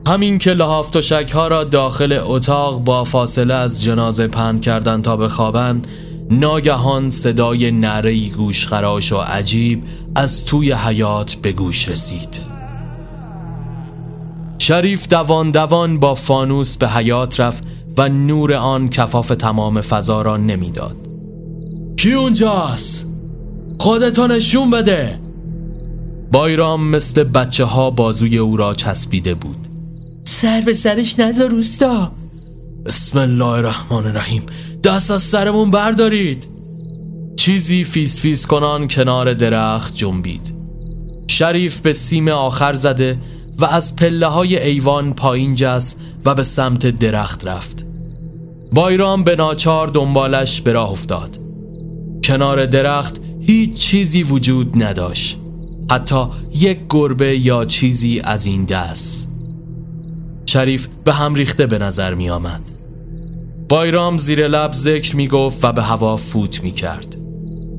همین 0.07 0.37
که 0.37 0.53
لحاف 0.53 1.11
ها 1.33 1.47
را 1.47 1.63
داخل 1.63 2.19
اتاق 2.23 2.83
با 2.83 3.03
فاصله 3.03 3.53
از 3.53 3.83
جنازه 3.83 4.27
پند 4.27 4.61
کردن 4.61 5.01
تا 5.01 5.17
بخوابن 5.17 5.81
ناگهان 6.31 7.09
صدای 7.09 7.71
نرهی 7.71 8.29
گوش 8.29 8.67
خراش 8.67 9.11
و 9.11 9.17
عجیب 9.17 9.83
از 10.15 10.45
توی 10.45 10.71
حیات 10.71 11.35
به 11.35 11.51
گوش 11.51 11.89
رسید 11.89 12.41
شریف 14.59 15.07
دوان 15.07 15.51
دوان 15.51 15.99
با 15.99 16.15
فانوس 16.15 16.77
به 16.77 16.89
حیات 16.89 17.39
رفت 17.39 17.63
و 17.97 18.09
نور 18.09 18.53
آن 18.53 18.89
کفاف 18.89 19.27
تمام 19.27 19.81
فضا 19.81 20.21
را 20.21 20.37
نمی‌داد. 20.37 20.95
کی 21.97 22.13
اونجاست؟ 22.13 23.07
خودتو 23.79 24.27
نشون 24.27 24.69
بده 24.69 25.22
بایرام 26.33 26.87
مثل 26.87 27.23
بچه 27.23 27.65
ها 27.65 27.89
بازوی 27.89 28.37
او 28.37 28.57
را 28.57 28.73
چسبیده 28.73 29.33
بود. 29.33 29.57
سر 30.23 30.61
به 30.61 30.73
سرش 30.73 31.19
نذار 31.19 31.49
روستا 31.49 32.11
بسم 32.85 33.19
الله 33.19 33.45
الرحمن 33.45 34.07
الرحیم. 34.07 34.41
دست 34.83 35.11
از 35.11 35.21
سرمون 35.21 35.71
بردارید. 35.71 36.47
چیزی 37.37 37.83
فیس 37.83 38.19
فیس 38.19 38.47
کنان 38.47 38.87
کنار 38.87 39.33
درخت 39.33 39.95
جنبید. 39.95 40.53
شریف 41.27 41.79
به 41.79 41.93
سیم 41.93 42.27
آخر 42.27 42.73
زده 42.73 43.17
و 43.59 43.65
از 43.65 43.95
پله 43.95 44.27
های 44.27 44.63
ایوان 44.63 45.13
پایین 45.13 45.55
جست 45.55 45.99
و 46.25 46.35
به 46.35 46.43
سمت 46.43 46.87
درخت 46.87 47.47
رفت. 47.47 47.85
بایرام 48.71 49.23
به 49.23 49.35
ناچار 49.35 49.87
دنبالش 49.87 50.61
به 50.61 50.71
راه 50.71 50.91
افتاد. 50.91 51.37
کنار 52.23 52.65
درخت 52.65 53.21
هیچ 53.41 53.77
چیزی 53.77 54.23
وجود 54.23 54.83
نداشت. 54.83 55.42
حتی 55.93 56.25
یک 56.55 56.79
گربه 56.89 57.37
یا 57.37 57.65
چیزی 57.65 58.21
از 58.23 58.45
این 58.45 58.65
دست. 58.65 59.29
شریف 60.45 60.87
به 61.03 61.13
هم 61.13 61.35
ریخته 61.35 61.65
به 61.65 61.77
نظر 61.77 62.13
می 62.13 62.29
آمد. 62.29 62.61
بایرام 63.69 64.17
زیر 64.17 64.47
لب 64.47 64.71
ذکر 64.73 65.15
می 65.15 65.27
گفت 65.27 65.65
و 65.65 65.71
به 65.71 65.83
هوا 65.83 66.17
فوت 66.17 66.63
می 66.63 66.71
کرد. 66.71 67.15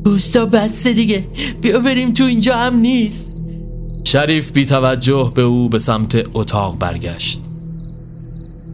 اوستا 0.07 0.47
بسته 0.47 0.93
دیگه 0.93 1.25
بیا 1.61 1.79
بریم 1.79 2.13
تو 2.13 2.25
اینجا 2.25 2.57
هم 2.57 2.77
نیست. 2.77 3.31
شریف 4.05 4.53
بی 4.53 4.67
توجه 4.67 5.33
به 5.35 5.43
او 5.43 5.69
به 5.69 5.79
سمت 5.79 6.27
اتاق 6.35 6.79
برگشت. 6.79 7.41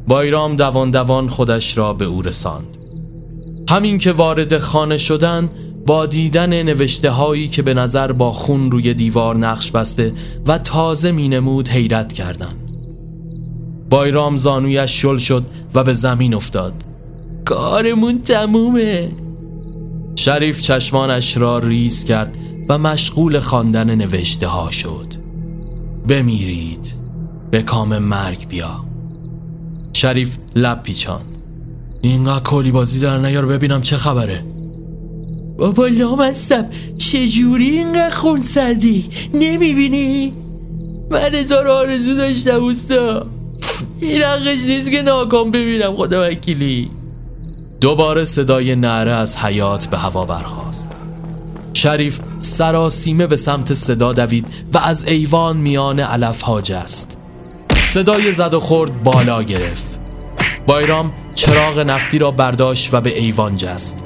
بایرام 0.09 0.57
دوان 0.57 0.91
دوان 0.91 1.29
خودش 1.29 1.79
را 1.79 1.93
به 1.93 2.05
او 2.05 2.23
رساند. 2.23 2.77
همین 3.69 3.99
که 3.99 4.13
وارد 4.13 4.59
خانه 4.59 4.99
شدن 4.99 5.49
با 5.87 6.07
دیدن 6.07 6.63
نوشته 6.63 7.11
هایی 7.11 7.49
که 7.49 7.63
به 7.63 7.75
نظر 7.75 8.13
با 8.13 8.33
خون 8.33 8.71
روی 8.71 8.95
دیوار 8.95 9.37
نقش 9.37 9.71
بسته 9.71 10.13
و 10.47 10.59
تازه 10.59 11.13
می 11.13 11.29
نمود 11.29 11.69
حیرت 11.69 12.13
کردند. 12.13 12.55
بایرام 13.91 14.37
زانویش 14.37 15.03
شل 15.03 15.19
شد 15.19 15.45
و 15.75 15.85
به 15.85 15.93
زمین 15.93 16.35
افتاد. 16.35 16.73
کارمون 17.45 18.23
تمومه. 18.23 19.09
شریف 20.17 20.63
چشمانش 20.63 21.37
را 21.37 21.59
ریز 21.59 22.05
کرد 22.05 22.37
و 22.69 22.79
مشغول 22.79 23.39
خواندن 23.39 23.95
نوشته 23.95 24.47
ها 24.47 24.71
شد. 24.71 25.07
بمیرید. 26.09 26.95
به 27.51 27.63
کام 27.63 27.99
مرگ 27.99 28.49
بیا. 28.49 28.85
شریف 29.93 30.37
لب 30.57 30.83
پیچان 30.83 31.21
اینقدر 32.03 32.43
کلی 32.43 32.71
بازی 32.71 33.01
در 33.01 33.19
نیار 33.19 33.47
ببینم 33.47 33.83
چه 33.83 33.97
خبره. 33.97 34.45
بابا 35.61 35.87
لامستم 35.87 36.67
چجوری 36.99 37.71
اینقدر 37.71 38.11
خون 38.11 38.43
سردی 38.43 39.09
نمی‌بینی؟ 39.35 40.33
من 41.11 41.35
هزار 41.35 41.69
آرزو 41.69 42.15
داشتم 42.15 42.65
اوستا. 42.65 43.27
این 44.01 44.23
حقش 44.23 44.65
نیست 44.65 44.91
که 44.91 45.03
ناکام 45.03 45.51
ببینم 45.51 45.97
خدا 45.97 46.31
وکیلی. 46.31 46.91
دوباره 47.81 48.25
صدای 48.25 48.77
نعره 48.77 49.13
از 49.13 49.37
حیات 49.37 49.87
به 49.87 49.99
هوا 49.99 50.25
برخواست 50.25 50.93
شریف 51.75 52.21
سراسیمه 52.41 53.27
به 53.27 53.37
سمت 53.37 53.75
صدا 53.75 54.13
دوید 54.13 54.47
و 54.75 54.79
از 54.79 55.05
ایوان 55.05 55.57
میان 55.57 56.01
علف 56.01 56.43
ها 56.43 56.61
جست. 56.61 57.19
صدای 57.87 58.33
زد 58.33 58.55
و 58.55 58.61
خورد 58.61 59.03
بالا 59.03 59.43
گرفت. 59.43 60.01
بایرام 60.67 61.13
چراغ 61.35 61.79
نفتی 61.79 62.19
را 62.19 62.31
برداشت 62.31 62.95
و 62.95 63.01
به 63.01 63.19
ایوان 63.19 63.57
جست. 63.57 64.05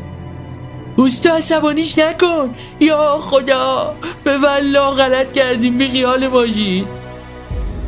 اوستا 0.96 1.36
عصبانیش 1.36 1.98
نکن. 1.98 2.50
یا 2.80 3.18
خدا 3.20 3.94
به 4.24 4.38
والله 4.38 4.90
غلط 4.90 5.32
کردیم 5.32 5.78
بی 5.78 5.88
خیال 5.88 6.28
باشید 6.28 7.04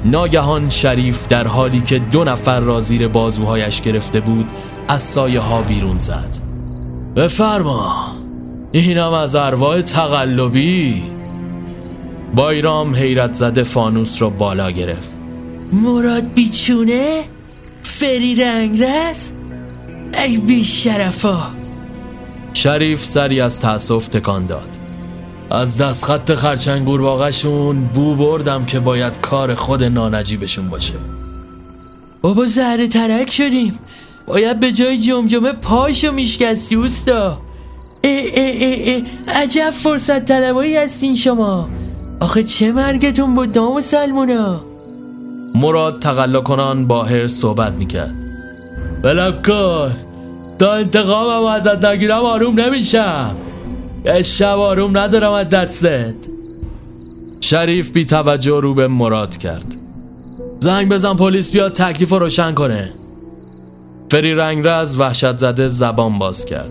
ناگهان 0.05 0.71
شریف 0.71 1.29
در 1.29 1.47
حالی 1.47 1.81
که 1.81 1.99
دو 1.99 2.25
نفر 2.25 2.61
را 2.61 2.81
زیر 2.81 3.09
بازوهایش 3.09 3.83
گرفته 3.83 4.21
بود 4.21 4.47
از 4.89 5.03
سایه 5.03 5.41
ها 5.41 5.63
بیرون 5.63 5.99
زد. 5.99 6.37
بفرما. 7.17 8.17
اینم 8.73 9.13
از 9.13 9.37
ارواح 9.37 9.81
تقلبی. 9.81 11.03
بایرام 12.35 12.95
حیرت 12.95 13.33
زده 13.33 13.63
فانوس 13.63 14.23
را 14.23 14.31
بالا 14.31 14.71
گرفت. 14.71 15.11
مراد 15.73 16.33
بیچونه؟ 16.35 17.23
فری 17.83 18.35
رنگ 18.35 18.83
رس؟ 18.83 19.33
ای 20.25 20.39
بی 20.39 20.65
شرفا 20.65 21.43
شریف 22.57 23.05
سری 23.05 23.41
از 23.41 23.61
تأسف 23.61 24.09
تکان 24.09 24.47
داد. 24.47 24.69
از 25.51 25.79
دستخط 25.79 26.35
خرچنگ 26.35 26.89
واقعشون 26.89 27.81
بو 27.87 28.15
بردم 28.15 28.65
که 28.65 28.81
باید 28.81 29.21
کار 29.23 29.55
خود 29.55 29.85
نانجیبشون 29.85 30.69
باشه. 30.69 30.93
بابا 32.23 32.45
زهر 32.45 32.87
ترک 32.87 33.31
شدیم. 33.31 33.79
باید 34.27 34.61
به 34.61 34.73
جای 34.73 34.99
جمجمه 34.99 35.53
پاشو 35.53 36.13
میشکستی 36.13 36.75
اوستا. 36.75 37.39
ای 38.01 38.11
ای 38.11 38.65
ای 38.65 38.91
ای 38.91 39.05
عجب 39.29 39.71
فرصت 39.71 40.25
طلبایی 40.25 40.77
هستین 40.77 41.17
شما. 41.17 41.69
آخه 42.21 42.43
چه 42.43 42.73
مرگتون 42.73 43.35
بود 43.35 43.53
دام 43.53 43.73
و 43.73 43.81
سلمونا؟ 43.81 44.61
مراد 45.55 46.01
تقلا 46.01 46.41
کنان 46.41 46.87
با 46.87 47.03
هر 47.03 47.27
صحبت 47.27 47.73
می‌کرد. 47.73 48.15
کن 49.47 50.06
تا 50.59 50.73
انتقامم 50.73 51.47
ازت 51.47 51.85
نگیرم 51.85 52.25
آروم 52.25 52.61
نمیشم. 52.61 53.37
شب 54.25 54.59
آروم 54.59 54.99
ندارم 54.99 55.33
از 55.33 55.49
دستت. 55.49 56.15
شریف 57.41 57.91
بی 57.91 58.05
توجه 58.05 58.61
رو 58.61 58.75
به 58.75 58.89
مراد 58.89 59.37
کرد. 59.37 59.75
زنگ 60.61 60.89
بزن 60.89 61.15
پلیس 61.15 61.53
بیاد 61.53 61.73
تکلیف 61.73 62.11
رو 62.11 62.19
روشن 62.19 62.55
کنه. 62.55 62.93
فری 64.11 64.35
رنگ 64.35 64.67
از 64.67 65.01
وحشت 65.01 65.37
زده 65.37 65.69
زبان 65.69 66.19
باز 66.19 66.47
کرد. 66.47 66.71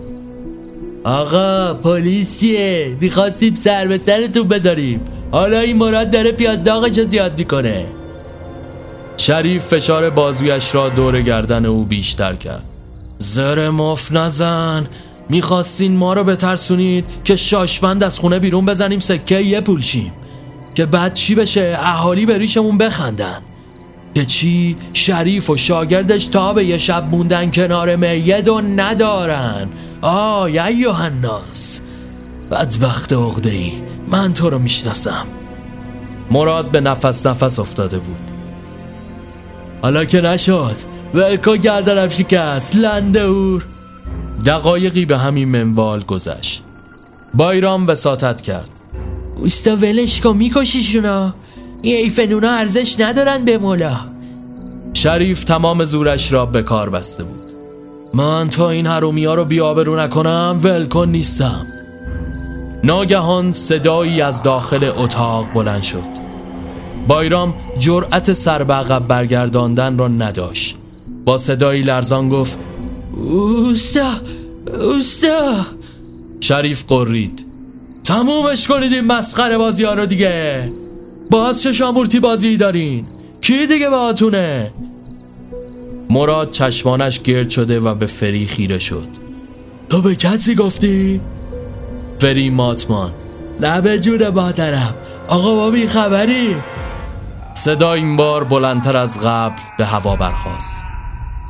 آقا 1.04 1.74
پلیس 1.74 2.40
چیه؟ 2.40 2.96
می‌خواستیم 3.00 3.54
سر 3.54 3.86
به 3.88 3.98
سرتون 3.98 4.48
بداریم. 4.48 5.00
حالا 5.30 5.60
این 5.60 5.76
مراد 5.76 6.10
داره 6.10 6.32
پیاز 6.32 6.62
داغش 6.62 7.00
زیاد 7.00 7.38
می‌کنه. 7.38 7.86
شریف 9.16 9.66
فشار 9.66 10.10
بازویش 10.10 10.74
را 10.74 10.88
دور 10.88 11.20
گردن 11.20 11.66
او 11.66 11.84
بیشتر 11.84 12.34
کرد. 12.34 12.64
زر 13.18 13.70
مف 13.70 14.12
نزن. 14.12 14.86
می‌خواستین 15.28 15.96
ما 15.96 16.12
رو 16.12 16.24
بترسونید 16.24 17.04
که 17.24 17.36
شاشمند 17.36 18.04
از 18.04 18.18
خونه 18.18 18.38
بیرون 18.38 18.66
بزنیم 18.66 19.00
سکه 19.00 19.40
یه 19.40 19.60
پولشیم 19.60 20.12
که 20.74 20.86
بعد 20.86 21.14
چی 21.14 21.34
بشه؟ 21.34 21.78
اهالی 21.80 22.26
به 22.26 22.38
ریشمون 22.38 22.78
بخندن. 22.78 23.42
که 24.14 24.24
چی؟ 24.24 24.76
شریف 24.92 25.50
و 25.50 25.56
شاگردش 25.56 26.24
تا 26.26 26.52
به 26.52 26.64
یه 26.64 26.78
شب 26.78 27.08
موندن 27.10 27.50
کنار 27.50 27.96
میید 27.96 28.48
و 28.48 28.60
ندارن. 28.60 29.68
آه 30.02 30.50
یا 30.50 30.70
یوهناس 30.70 31.80
بدبخت 32.50 33.12
اغده 33.12 33.50
ای 33.50 33.72
من 34.08 34.34
تو 34.34 34.50
رو 34.50 34.58
می‌شناسم. 34.58 35.26
مراد 36.30 36.70
به 36.70 36.80
نفس 36.80 37.26
نفس 37.26 37.58
افتاده 37.58 37.98
بود. 37.98 38.30
حالا 39.82 40.04
که 40.04 40.20
نشد 40.20 40.76
ولکو 41.14 41.56
گردنم 41.56 42.08
شکست 42.08 42.76
لندور 42.76 43.64
دقایقی 44.46 45.04
به 45.04 45.18
همین 45.18 45.48
منوال 45.48 46.00
گذشت. 46.00 46.62
بایرام 47.34 47.86
وساطت 47.86 48.40
کرد. 48.40 48.70
اوستا 49.36 49.76
ولش 49.76 50.20
کن 50.20 50.36
میکشیشونا. 50.36 51.34
این 51.82 51.96
ایفنونا 51.96 52.50
ارزش 52.50 53.00
ندارن 53.00 53.44
به 53.44 53.58
مولا. 53.58 53.96
شریف 54.94 55.44
تمام 55.44 55.84
زورش 55.84 56.32
را 56.32 56.46
به 56.46 56.62
کار 56.62 56.90
بسته 56.90 57.24
بود. 57.24 57.52
من 58.14 58.48
تا 58.48 58.70
این 58.70 58.86
حرومی 58.86 59.24
ها 59.24 59.34
رو 59.34 59.44
بیابرو 59.44 60.00
نکنم 60.00 60.60
ولکن 60.62 61.08
نیستم. 61.08 61.66
ناگهان 62.84 63.52
صدایی 63.52 64.20
از 64.20 64.42
داخل 64.42 64.90
اتاق 64.96 65.46
بلند 65.54 65.82
شد. 65.82 66.16
بایرام 67.08 67.54
جرأت 67.78 68.32
سر 68.32 68.64
به 68.64 68.74
عقب 68.74 69.06
برگرداندن 69.06 69.98
را 69.98 70.08
نداشت. 70.08 70.76
با 71.26 71.38
صدایی 71.38 71.82
لرزان 71.82 72.28
گفت 72.28 72.58
اوستا 73.12 74.12
اوستا. 74.80 75.66
شریف 76.40 76.84
قرید. 76.88 77.44
تمومش 78.04 78.66
کنید 78.66 78.92
این 78.92 79.04
مسخره 79.04 79.58
بازی 79.58 79.84
ها 79.84 79.94
رو 79.94 80.06
دیگه. 80.06 80.72
باز 81.30 81.62
چه 81.62 81.72
شامورتی 81.72 82.20
بازی 82.20 82.56
دارین. 82.56 83.06
کی 83.40 83.66
دیگه 83.66 83.90
باهاتونه؟ 83.90 84.72
مراد 86.10 86.50
چشمانش 86.50 87.22
گرد 87.22 87.50
شده 87.50 87.80
و 87.80 87.94
به 87.94 88.06
فری 88.06 88.46
خیره 88.46 88.78
شد. 88.78 89.06
تو 89.88 90.02
به 90.02 90.14
کسی 90.14 90.54
گفتی؟ 90.54 91.20
فری 92.20 92.50
ماتمان 92.50 93.12
نه 93.60 93.80
به 93.80 93.98
جون 93.98 94.28
مادرم. 94.28 94.94
آقا 95.28 95.54
با 95.54 95.70
بی 95.70 95.86
خبری 95.86 96.56
صدا 97.54 97.92
این 97.92 98.16
بار 98.16 98.44
بلندتر 98.44 98.96
از 98.96 99.20
قبل 99.24 99.62
به 99.78 99.84
هوا 99.84 100.16
برخواست 100.16 100.85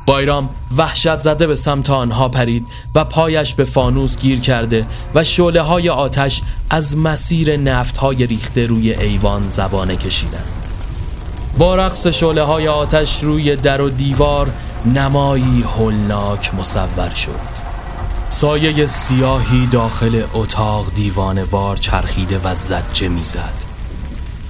بایرام 0.07 0.49
وحشت 0.77 1.21
زده 1.21 1.47
به 1.47 1.55
سمت 1.55 1.89
آنها 1.89 2.29
پرید 2.29 2.67
و 2.95 3.03
پایش 3.05 3.53
به 3.53 3.63
فانوس 3.63 4.17
گیر 4.17 4.39
کرده 4.39 4.85
و 5.15 5.23
شعله 5.23 5.61
های 5.61 5.89
آتش 5.89 6.41
از 6.69 6.97
مسیر 6.97 7.57
نفت 7.57 7.97
های 7.97 8.27
ریخته 8.27 8.65
روی 8.65 8.93
ایوان 8.93 9.47
زبانه 9.47 9.95
کشیدند. 9.95 10.47
با 11.57 11.75
رقص 11.75 12.07
شعله 12.07 12.41
های 12.41 12.67
آتش 12.67 13.23
روی 13.23 13.55
در 13.55 13.81
و 13.81 13.89
دیوار 13.89 14.51
نمایی 14.95 15.65
هولناک 15.77 16.55
مصور 16.55 17.09
شد. 17.09 17.57
سایه 18.29 18.85
سیاهی 18.85 19.67
داخل 19.67 20.23
اتاق 20.33 20.85
دیوانوار 20.95 21.77
چرخیده 21.77 22.39
و 22.43 22.55
زجه 22.55 23.07
می‌زد. 23.07 23.66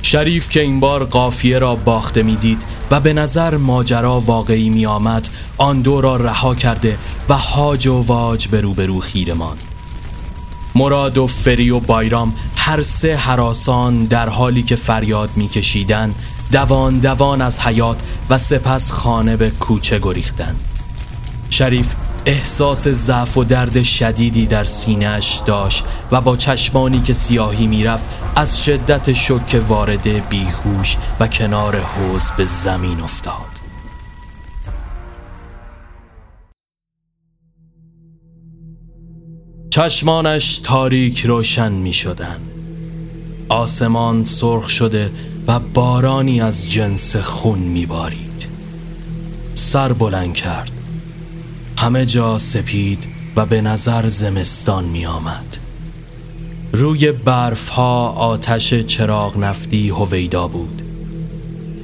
شریف 0.08 0.50
که 0.50 0.62
این 0.62 0.80
بار 0.80 1.04
قافیه 1.04 1.60
را 1.60 1.76
باخته 1.76 2.24
می‌دید 2.24 2.64
و 2.92 3.00
به 3.00 3.14
نظر 3.14 3.58
ماجرا 3.58 4.20
واقعی 4.20 4.70
می 4.70 4.86
آمد 4.86 5.30
آن 5.58 5.82
دو 5.82 6.02
را 6.02 6.16
رها 6.16 6.56
کرده 6.56 6.98
و 7.30 7.38
هاج 7.38 7.88
و 7.88 8.02
واج 8.02 8.48
به 8.48 8.62
روبرو 8.62 9.00
خیره 9.00 9.34
ماند. 9.34 9.64
مراد 10.76 11.18
و 11.18 11.28
فری 11.28 11.70
و 11.70 11.80
بایرام 11.80 12.34
هر 12.56 12.82
سه 12.82 13.16
حراسان 13.16 14.06
در 14.06 14.30
حالی 14.30 14.64
که 14.64 14.76
فریاد 14.76 15.30
میکشیدند 15.36 16.16
دوان 16.52 17.00
دوان 17.00 17.42
از 17.42 17.60
حیات 17.60 18.02
و 18.30 18.38
سپس 18.38 18.92
خانه 18.92 19.38
به 19.38 19.50
کوچه 19.50 20.00
گریختند. 20.00 20.60
شریف 21.50 21.96
احساس 22.28 22.88
ضعف 22.88 23.38
و 23.38 23.44
درد 23.44 23.84
شدیدی 23.84 24.46
در 24.46 24.64
سینهش 24.64 25.42
داشت 25.46 25.84
و 26.12 26.22
با 26.22 26.38
چشمانی 26.38 27.02
که 27.02 27.14
سیاهی 27.14 27.68
می‌رفت 27.68 28.06
از 28.36 28.64
شدت 28.64 29.14
شک 29.14 29.62
وارد 29.68 30.30
بیهوش 30.30 30.98
و 31.20 31.28
کنار 31.28 31.76
حوز 31.80 32.32
به 32.38 32.46
زمین 32.46 33.02
افتاد 33.02 33.34
چشمانش 39.70 40.60
تاریک 40.60 41.26
روشن 41.26 41.72
می 41.72 41.94
شدن. 41.94 42.40
آسمان 43.50 44.24
سرخ 44.24 44.70
شده 44.70 45.12
و 45.48 45.60
بارانی 45.60 46.42
از 46.42 46.70
جنس 46.72 47.16
خون 47.16 47.60
می 47.60 47.86
بارید. 47.86 48.48
سر 49.54 49.94
بلند 49.94 50.34
کرد 50.34 50.77
همه 51.78 52.06
جا 52.06 52.38
سپید 52.38 53.08
و 53.36 53.46
به 53.46 53.62
نظر 53.62 54.08
زمستان 54.08 54.86
می 54.86 55.06
آمد 55.06 55.58
روی 56.74 57.12
برف 57.12 57.70
ها 57.70 58.10
آتش 58.10 58.74
چراغ 58.74 59.38
نفتی 59.38 59.90
هویدا 59.90 60.48
بود. 60.48 60.82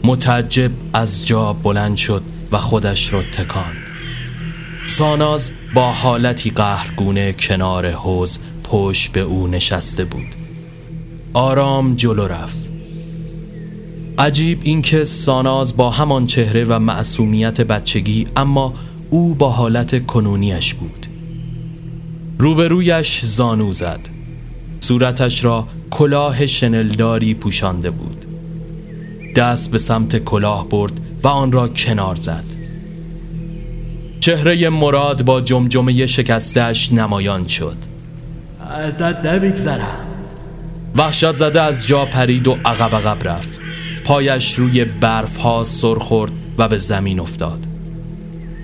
متعجب 0.04 0.72
از 0.94 1.28
جا 1.28 1.54
بلند 1.54 1.98
شد 1.98 2.24
و 2.52 2.58
خودش 2.58 3.14
را 3.14 3.24
تکاند. 3.24 3.78
ساناز 4.88 5.52
با 5.74 5.92
حالتی 5.92 6.50
قهرگونه 6.50 7.34
کنار 7.34 7.92
حوز 7.92 8.40
پشت 8.64 9.12
به 9.12 9.20
او 9.20 9.48
نشسته 9.48 10.06
بود. 10.06 10.36
آرام 11.34 11.96
جلو 11.96 12.28
رفت. 12.28 12.64
عجیب 14.18 14.60
اینکه 14.64 15.06
ساناز 15.06 15.78
با 15.78 15.90
همان 15.90 16.28
چهره 16.28 16.66
و 16.66 16.80
معصومیت 16.80 17.62
بچگی 17.62 18.28
اما 18.36 18.74
او 19.14 19.36
با 19.36 19.50
حالت 19.50 20.06
کنونیش 20.06 20.74
بود. 20.74 21.06
روبرویش 22.40 23.26
زانو 23.26 23.74
زد. 23.74 24.00
صورتش 24.80 25.46
را 25.46 25.68
کلاه 25.92 26.46
شنلداری 26.46 27.34
پوشانده 27.34 27.92
بود. 27.92 28.26
دست 29.36 29.72
به 29.72 29.78
سمت 29.78 30.18
کلاه 30.18 30.70
برد 30.70 30.92
و 31.24 31.28
آن 31.28 31.52
را 31.52 31.68
کنار 31.68 32.16
زد. 32.16 32.44
چهره 34.20 34.70
مراد 34.70 35.26
با 35.26 35.42
جمجمه 35.42 36.06
شکستش 36.06 36.94
نمایان 36.94 37.48
شد. 37.48 37.78
ازت 38.70 39.26
نمیگذرم. 39.26 40.08
وحشت 40.96 41.38
زده 41.38 41.62
از 41.62 41.88
جا 41.88 42.06
پرید 42.06 42.48
و 42.48 42.58
عقب 42.66 42.96
عقب 42.96 43.28
رفت. 43.28 43.60
پایش 44.04 44.54
روی 44.54 44.86
برف 44.86 45.38
ها 45.38 45.64
سر 45.64 45.96
خورد 45.96 46.32
و 46.58 46.68
به 46.68 46.78
زمین 46.78 47.20
افتاد. 47.20 47.63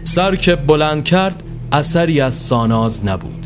سر 0.10 0.36
که 0.36 0.56
بلند 0.56 1.04
کرد 1.04 1.44
اثری 1.72 2.22
از 2.22 2.34
ساناز 2.34 3.06
نبود 3.06 3.46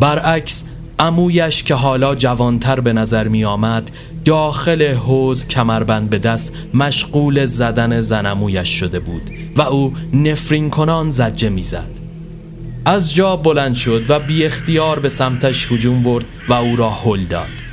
برعکس 0.00 0.64
امویش 0.98 1.62
که 1.62 1.74
حالا 1.74 2.14
جوانتر 2.14 2.80
به 2.80 2.92
نظر 2.92 3.28
می 3.28 3.44
آمد 3.44 3.90
داخل 4.24 4.94
حوز 4.94 5.48
کمربند 5.48 6.10
به 6.10 6.18
دست 6.18 6.54
مشغول 6.74 7.46
زدن 7.46 8.00
زنمویش 8.00 8.68
شده 8.68 9.00
بود 9.00 9.30
و 9.56 9.62
او 9.62 9.92
نفرین 10.12 10.70
کنان 10.70 11.10
زجه 11.10 11.48
می‌زد. 11.48 12.00
از 12.84 13.14
جا 13.14 13.36
بلند 13.36 13.74
شد 13.74 14.10
و 14.10 14.18
بی 14.18 14.44
اختیار 14.44 14.98
به 14.98 15.08
سمتش 15.08 15.72
هجوم 15.72 16.02
برد 16.02 16.24
و 16.48 16.52
او 16.52 16.76
را 16.76 16.90
هل 16.90 17.24
داد 17.24 17.65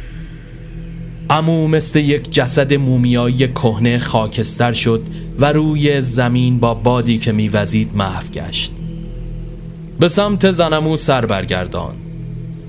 امو 1.29 1.67
مثل 1.67 1.99
یک 1.99 2.31
جسد 2.31 2.73
مومیایی 2.73 3.47
کهنه 3.47 3.97
خاکستر 3.97 4.73
شد 4.73 5.01
و 5.39 5.53
روی 5.53 6.01
زمین 6.01 6.59
با 6.59 6.73
بادی 6.73 7.17
که 7.17 7.31
میوزید 7.31 7.91
محو 7.95 8.27
گشت. 8.27 8.71
به 9.99 10.09
سمت 10.09 10.51
زنمو 10.51 10.97
سر 10.97 11.25
برگردان 11.25 11.93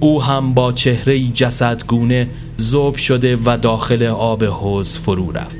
او 0.01 0.23
هم 0.23 0.55
با 0.55 0.73
چهره 0.73 1.19
جسدگونه 1.19 2.29
زوب 2.57 2.97
شده 2.97 3.39
و 3.45 3.59
داخل 3.63 4.03
آب 4.03 4.45
حوز 4.45 4.99
فرو 4.99 5.33
رفت. 5.33 5.57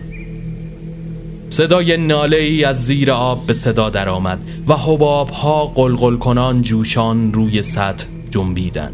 صدای 1.49 1.97
ناله 1.97 2.37
ای 2.37 2.65
از 2.65 2.87
زیر 2.87 3.11
آب 3.11 3.47
به 3.47 3.55
صدا 3.55 3.91
درآمد 3.91 4.45
و 4.69 4.75
حباب 4.75 5.31
ها 5.31 5.67
قلقل 5.67 6.17
کنان 6.17 6.63
جوشان 6.63 7.33
روی 7.33 7.63
سطح 7.63 8.07
جنبیدن 8.31 8.93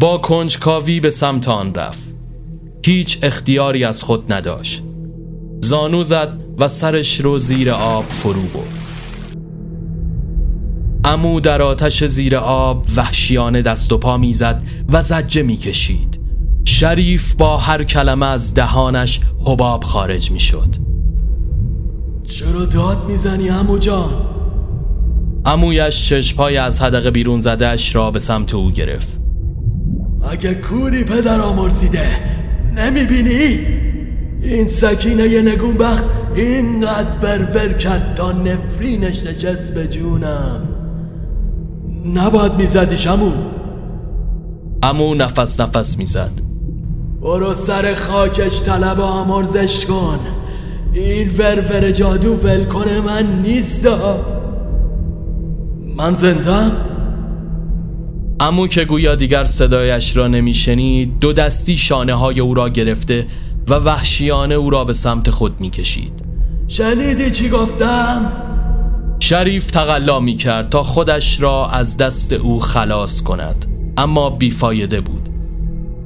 با 0.00 0.18
کنجکاوی 0.18 1.00
به 1.00 1.10
سمت 1.10 1.48
آن 1.48 1.74
رفت. 1.74 2.01
هیچ 2.86 3.18
اختیاری 3.22 3.84
از 3.84 4.02
خود 4.02 4.32
نداشت. 4.32 4.82
زانو 5.60 6.02
زد 6.02 6.36
و 6.58 6.68
سرش 6.68 7.20
رو 7.20 7.38
زیر 7.38 7.70
آب 7.70 8.04
فرو 8.08 8.42
برد. 8.42 8.68
امو 11.04 11.40
در 11.40 11.62
آتش 11.62 12.04
زیر 12.04 12.36
آب 12.36 12.86
وحشیانه 12.96 13.62
دست 13.62 13.92
و 13.92 13.98
پا 13.98 14.16
می‌زد 14.16 14.62
و 14.92 15.02
زجه 15.02 15.42
می‌کشید. 15.42 16.20
شریف 16.64 17.34
با 17.34 17.56
هر 17.56 17.84
کلمه 17.84 18.26
از 18.26 18.54
دهانش 18.54 19.20
حباب 19.46 19.84
خارج 19.84 20.30
می‌شد. 20.30 20.74
چرا 22.24 22.64
داد 22.64 23.04
می‌زنی 23.08 23.50
امو 23.50 23.78
جان؟ 23.78 24.10
امویش 25.44 26.08
چشمهای 26.08 26.56
از 26.56 26.82
حدقه 26.82 27.10
بیرون 27.10 27.40
زدهش 27.40 27.94
را 27.94 28.10
به 28.10 28.20
سمت 28.20 28.54
او 28.54 28.70
گرفت. 28.70 29.08
اگه 30.30 30.54
کوری 30.54 31.04
پدر 31.04 31.40
آمرزیده 31.40 32.41
نمی‌بینی؟ 32.76 33.60
این 34.42 34.68
سکینه 34.68 35.28
یه 35.28 35.42
نگون 35.42 35.74
بخت 35.74 36.04
اینقدر 36.34 37.18
بربر 37.22 37.72
کد 37.72 38.14
تا 38.14 38.32
نفرینش 38.32 39.26
نجست 39.26 39.74
به 39.74 39.88
جونم. 39.88 40.68
نباید 42.14 42.54
میزدیش 42.54 43.06
امو 43.06 43.32
امو 44.82 45.14
نفس 45.14 45.60
نفس 45.60 45.98
می‌زد. 45.98 46.30
برو 47.22 47.54
سر 47.54 47.94
خاکش 47.94 48.62
طلب 48.62 48.98
و 48.98 49.02
آمرزش 49.02 49.86
کن. 49.86 50.18
این 50.92 51.30
ورور 51.38 51.90
جادو 51.90 52.34
ول 52.34 53.00
من 53.00 53.42
نیستا. 53.42 54.20
من 55.96 56.14
زندم؟ 56.14 56.72
امو 58.42 58.66
که 58.66 58.84
گویا 58.84 59.14
دیگر 59.14 59.44
صدایش 59.44 60.16
را 60.16 60.28
نمیشنید 60.28 61.18
دو 61.18 61.32
دستی 61.32 61.76
شانه 61.76 62.14
های 62.14 62.40
او 62.40 62.54
را 62.54 62.68
گرفته 62.68 63.26
و 63.68 63.74
وحشیانه 63.74 64.54
او 64.54 64.70
را 64.70 64.84
به 64.84 64.92
سمت 64.92 65.30
خود 65.30 65.60
می‌کشید. 65.60 66.12
شنیدی 66.68 67.30
چی 67.30 67.48
گفتم؟ 67.48 68.32
شریف 69.20 69.70
تقلا 69.70 70.20
می 70.20 70.36
کرد 70.36 70.70
تا 70.70 70.82
خودش 70.82 71.40
را 71.40 71.68
از 71.68 71.96
دست 71.96 72.32
او 72.32 72.60
خلاص 72.60 73.22
کند 73.22 73.66
اما 73.98 74.30
بیفایده 74.30 75.00
بود. 75.00 75.28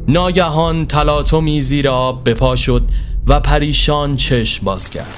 ناگهان 0.09 0.87
تلاطمی 0.87 1.63
زیر 1.63 1.89
آب 1.89 2.25
به 2.25 2.35
پا 2.35 2.57
شد 2.57 2.83
و 3.27 3.41
پریشان 3.41 4.17
چشم 4.17 4.65
باز 4.65 4.91
کرد. 4.91 5.17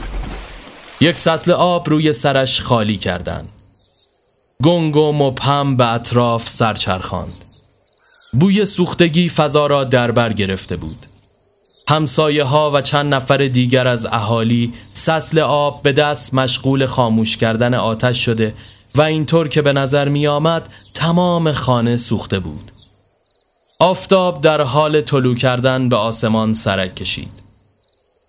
یک 1.01 1.19
سطل 1.19 1.53
آب 1.53 1.89
روی 1.89 2.13
سرش 2.13 2.61
خالی 2.61 2.97
کردند. 2.97 3.49
گنگ 4.65 4.97
و 4.97 5.13
مبهم 5.13 5.77
به 5.77 5.93
اطراف 5.93 6.49
سرچرخاند 6.49 7.45
بوی 8.33 8.65
سوختگی 8.65 9.29
فضا 9.29 9.67
را 9.67 9.85
دربر 9.85 10.33
گرفته 10.33 10.77
بود. 10.77 11.07
همسایه 11.89 12.45
ها 12.45 12.71
و 12.75 12.81
چند 12.81 13.15
نفر 13.15 13.37
دیگر 13.37 13.89
از 13.89 14.07
اهالی 14.07 14.73
سسل 14.91 15.39
آب 15.39 15.83
به 15.83 15.93
دست 15.93 16.35
مشغول 16.35 16.87
خاموش 16.87 17.37
کردن 17.37 17.75
آتش 17.75 18.25
شده 18.25 18.55
و 18.95 19.03
اینطور 19.03 19.49
که 19.49 19.63
به 19.63 19.73
نظر 19.73 20.09
می 20.09 20.27
آمد 20.27 20.69
تمام 20.95 21.53
خانه 21.53 21.97
سوخته 21.97 22.39
بود. 22.39 22.71
آفتاب 23.81 24.41
در 24.41 24.61
حال 24.61 25.01
طلوع 25.01 25.37
کردن 25.37 25.89
به 25.89 25.97
آسمان 25.97 26.55
سرک 26.55 26.95
کشید. 26.95 27.48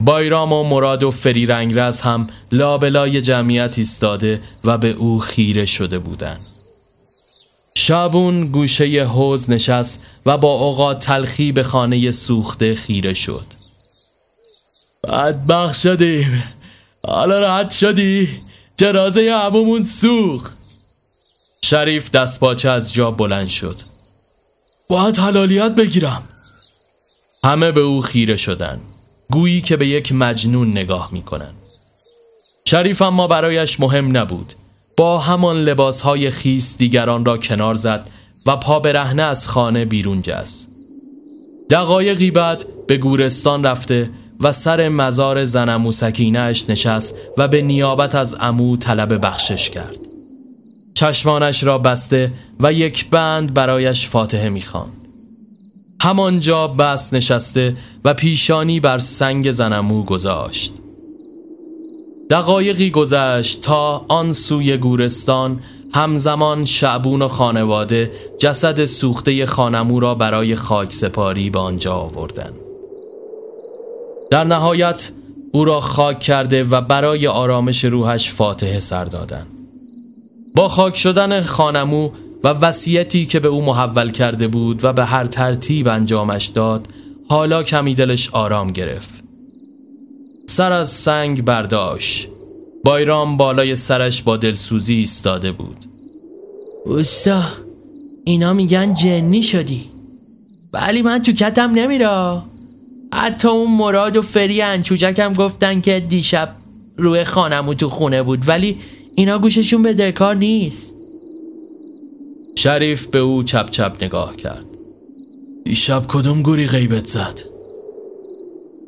بایرام 0.04 0.54
و 0.54 0.64
مراد 0.64 1.04
و 1.04 1.12
فری 1.12 1.46
رنگرز 1.46 2.02
هم 2.02 2.28
لابلای 2.52 3.22
جمعیت 3.22 3.78
ایستاده 3.78 4.42
و 4.64 4.78
به 4.78 4.90
او 4.90 5.20
خیره 5.20 5.66
شده 5.66 6.00
بودند. 6.00 6.46
شابون 7.76 8.48
گوشه 8.48 9.06
حوز 9.06 9.50
نشست 9.50 10.04
و 10.26 10.38
با 10.38 10.54
اوقات 10.54 11.00
تلخی 11.00 11.52
به 11.52 11.64
خانه 11.64 12.12
سوخته 12.12 12.76
خیره 12.76 13.14
شد. 13.14 13.46
بدبخ 15.04 15.74
شدیم. 15.74 16.44
حالا 17.08 17.40
راحت 17.40 17.72
شدی. 17.72 18.30
جرازه 18.78 19.22
عمومون 19.22 19.84
سوخ 19.84 20.52
شریف 21.62 22.12
دست 22.12 22.40
باچه 22.40 22.70
از 22.70 22.94
جا 22.94 23.12
بلند 23.12 23.48
شد. 23.48 23.76
باید 24.90 25.18
حلالیت 25.18 25.76
بگیرم. 25.76 26.24
همه 27.44 27.72
به 27.72 27.82
او 27.82 28.02
خیره 28.02 28.38
شدن 28.38 28.80
گویی 29.32 29.62
که 29.62 29.78
به 29.78 29.88
یک 29.88 30.12
مجنون 30.12 30.72
نگاه 30.72 31.10
می‌کنن 31.12 31.54
شریف 32.66 33.02
اما 33.02 33.28
برایش 33.28 33.80
مهم 33.80 34.18
نبود. 34.18 34.54
با 34.98 35.18
همان 35.18 35.58
لباس 35.58 36.02
های 36.02 36.30
خیس 36.30 36.78
دیگران 36.78 37.26
را 37.26 37.38
کنار 37.38 37.76
زد 37.76 38.10
و 38.46 38.56
پا 38.56 38.80
برهنه 38.80 39.24
از 39.24 39.48
خانه 39.48 39.86
بیرون 39.86 40.22
جست. 40.22 40.70
دقایقی 41.70 42.32
بعد 42.32 42.66
به 42.88 42.98
گورستان 42.98 43.64
رفته 43.64 44.10
و 44.40 44.52
سر 44.52 44.90
مزار 44.90 45.44
زن 45.44 45.92
سکینهش 45.92 46.66
نشست 46.70 47.16
و 47.38 47.48
به 47.48 47.62
نیابت 47.62 48.16
از 48.16 48.38
امو 48.40 48.78
طلب 48.78 49.26
بخشش 49.26 49.70
کرد. 49.70 50.00
چشمانش 50.94 51.64
را 51.64 51.78
بسته 51.78 52.32
و 52.60 52.74
یک 52.74 53.10
بند 53.10 53.54
برایش 53.54 54.08
فاتحه 54.08 54.50
می‌خواند. 54.50 54.99
همانجا 56.02 56.68
بس 56.68 57.14
نشسته 57.14 57.76
و 58.06 58.14
پیشانی 58.14 58.80
بر 58.80 58.98
سنگ 58.98 59.52
زنمو 59.52 60.04
گذاشت 60.04 60.74
دقایقی 62.30 62.90
گذشت 62.90 63.62
تا 63.62 64.06
آن 64.08 64.34
سوی 64.34 64.78
گورستان 64.78 65.60
همزمان 65.94 66.66
شعبون 66.66 67.22
و 67.22 67.28
خانواده 67.28 68.12
جسد 68.40 68.86
سوخته 68.86 69.46
خانمو 69.46 70.00
را 70.00 70.16
برای 70.16 70.56
خاک 70.56 70.94
سپاری 70.94 71.50
به 71.50 71.60
آنجا 71.60 71.94
آوردند. 71.94 72.54
در 74.30 74.44
نهایت 74.44 75.12
او 75.52 75.66
را 75.66 75.80
خاک 75.80 76.20
کرده 76.20 76.64
و 76.64 76.82
برای 76.82 77.28
آرامش 77.28 77.86
روحش 77.86 78.32
فاتحه 78.32 78.80
سر 78.80 79.06
دادند. 79.06 79.48
با 80.56 80.68
خاک 80.68 80.98
شدن 80.98 81.42
خانمو 81.42 82.10
و 82.44 82.48
وصیتی 82.48 83.26
که 83.26 83.40
به 83.40 83.48
او 83.48 83.62
محول 83.62 84.12
کرده 84.12 84.48
بود 84.48 84.86
و 84.86 84.94
به 84.94 85.06
هر 85.06 85.26
ترتیب 85.26 85.88
انجامش 85.88 86.46
داد 86.46 86.88
حالا 87.30 87.64
کمی 87.64 87.96
دلش 87.96 88.30
آرام 88.30 88.68
گرفت. 88.68 89.24
سر 90.46 90.72
از 90.72 90.90
سنگ 90.90 91.46
برداشت. 91.46 92.28
بایرام 92.84 93.38
بالای 93.38 93.76
سرش 93.76 94.22
با 94.22 94.38
دلسوزی 94.38 94.94
ایستاده 94.94 95.52
بود. 95.52 95.78
اوستا 96.86 97.44
اینا 98.26 98.54
میگن 98.54 98.94
جنی 98.94 99.44
شدی. 99.44 99.86
ولی 100.74 101.02
من 101.02 101.22
تو 101.22 101.32
کتم 101.32 101.72
نمیره 101.72 102.42
حتی 103.14 103.48
اون 103.48 103.78
مراد 103.78 104.18
و 104.18 104.22
فری 104.22 104.62
انچوجکم 104.62 105.34
گفتن 105.34 105.82
که 105.82 106.00
دیشب 106.00 106.56
روی 106.98 107.24
خانمو 107.24 107.74
تو 107.74 107.90
خونه 107.90 108.24
بود 108.24 108.50
ولی 108.50 108.78
اینا 109.16 109.38
گوششون 109.38 109.82
به 109.82 109.94
دکار 109.94 110.36
نیست. 110.36 110.99
شریف 112.56 113.08
به 113.08 113.20
او 113.20 113.44
چپ 113.44 113.70
چپ 113.70 113.98
نگاه 114.02 114.36
کرد. 114.36 114.66
دیشب 115.66 116.04
کدوم 116.08 116.42
گوری 116.42 116.68
غیبت 116.68 117.08
زد؟ 117.08 117.44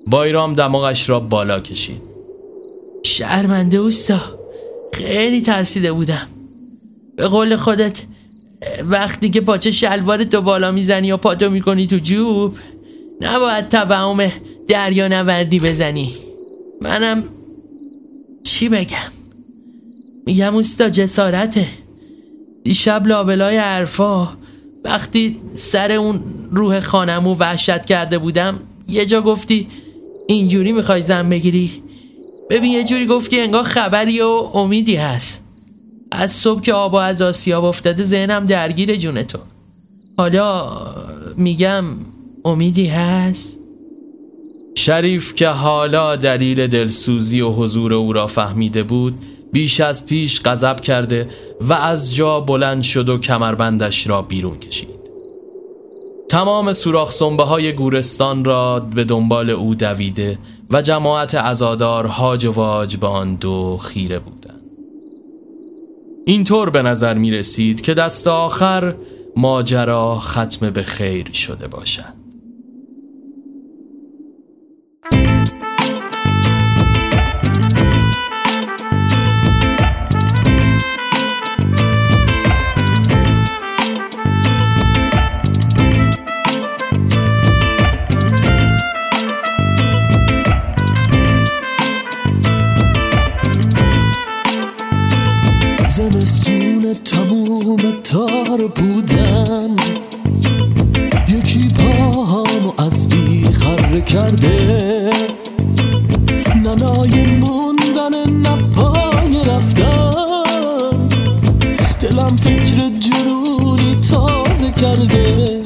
بایرام 0.08 0.54
دماغش 0.54 1.10
را 1.10 1.20
بالا 1.20 1.60
کشید. 1.60 2.02
شرمنده 3.04 3.78
اوستا 3.78 4.20
خیلی 4.94 5.42
ترسیده 5.42 5.92
بودم. 5.92 6.28
به 7.16 7.28
قول 7.28 7.56
خودت 7.56 8.04
وقتی 8.84 9.30
که 9.30 9.42
پاچه 9.42 9.72
شلوار 9.72 10.24
تو 10.24 10.42
بالا 10.42 10.72
می‌زنی 10.72 11.12
و 11.12 11.18
پاتو 11.18 11.50
می‌کنی 11.50 11.88
تو 11.88 11.98
جوب 11.98 12.54
نباید 13.22 13.70
توهم 13.70 14.32
دریا 14.68 15.08
نوردی 15.08 15.60
بزنی. 15.60 16.12
منم 16.82 17.24
چی 18.44 18.70
بگم؟ 18.70 19.12
میگم 20.26 20.56
اوستا 20.56 20.90
جسارته. 20.90 21.68
دیشب 22.64 23.08
لابلای 23.08 23.58
حرفا 23.58 24.38
وقتی 24.86 25.38
سر 25.56 25.92
اون 25.92 26.24
روح 26.52 26.80
خانمو 26.80 27.36
وحشت 27.36 27.86
کرده 27.86 28.18
بودم 28.18 28.60
یه 28.88 29.06
جا 29.06 29.22
گفتی 29.22 29.68
اینجوری 30.28 30.72
می‌خوای 30.72 31.02
زن 31.02 31.30
بگیری؟ 31.30 31.84
ببین 32.50 32.72
یه 32.72 32.84
جوری 32.84 33.06
گفتی 33.06 33.40
انگار 33.40 33.64
خبری 33.64 34.22
و 34.22 34.28
امیدی 34.28 34.96
هست. 34.96 35.44
از 36.12 36.32
صبح 36.32 36.62
که 36.62 36.74
آبا 36.74 37.02
از 37.02 37.22
آسیاب 37.22 37.64
افتاده 37.64 38.04
ذهنم 38.04 38.46
درگیر 38.46 38.96
جون 38.96 39.24
تو. 39.24 39.40
حالا 40.18 40.72
میگم 41.38 41.84
امیدی 42.46 42.86
هست؟ 42.86 43.58
شریف 44.76 45.36
که 45.36 45.48
حالا 45.48 46.16
دلیل 46.16 46.68
دلسوزی 46.68 47.42
و 47.42 47.50
حضور 47.50 47.94
او 47.94 48.14
را 48.14 48.28
فهمیده 48.28 48.84
بود 48.84 49.14
بیش 49.52 49.80
از 49.80 50.06
پیش 50.06 50.42
غضب 50.42 50.80
کرده 50.80 51.28
و 51.62 51.74
از 51.74 52.16
جا 52.16 52.40
بلند 52.40 52.84
شد 52.84 53.10
و 53.10 53.18
کمربندش 53.18 54.08
را 54.08 54.22
بیرون 54.22 54.60
کشید. 54.60 55.02
تمام 56.30 56.74
سوراخ 56.74 57.12
سنبه 57.12 57.44
های 57.44 57.74
گورستان 57.74 58.46
را 58.46 58.80
به 58.80 59.04
دنبال 59.04 59.50
او 59.50 59.76
دویده 59.76 60.40
و 60.70 60.82
جماعت 60.82 61.36
ازادار 61.36 62.06
هاج 62.06 62.46
و 62.46 62.52
واج 62.52 62.98
به 62.98 63.08
آن 63.08 63.36
دو 63.36 63.78
خیره 63.78 64.20
بودند. 64.20 64.62
اینطور 66.26 66.70
به 66.70 66.82
نظر 66.82 67.14
می 67.14 67.32
رسید 67.32 67.82
که 67.82 67.94
دست 67.94 68.28
آخر 68.28 68.96
ماجرا 69.36 70.20
ختم 70.20 70.70
به 70.70 70.84
خیر 70.84 71.32
شده 71.32 71.68
باشد. 71.68 72.21
دام 97.62 98.02
تار 98.04 98.68
بودم. 98.76 99.76
یکی 101.28 101.68
پاهامو 101.78 102.74
از 102.78 103.10
بیخره 103.10 104.02
کرده. 104.02 105.10
ننای 106.56 107.26
موندن 107.26 108.30
نپای 108.30 109.44
رفتم 109.46 111.08
دلم 112.00 112.36
فکر 112.36 112.90
جنونی 113.00 114.02
تازه 114.12 114.72
کرده. 114.72 115.62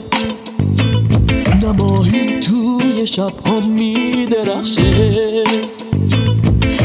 نماهی 1.63 2.39
توی 2.39 3.07
شب 3.07 3.33
ها 3.45 3.59
می 3.59 4.25
درخشه 4.25 5.43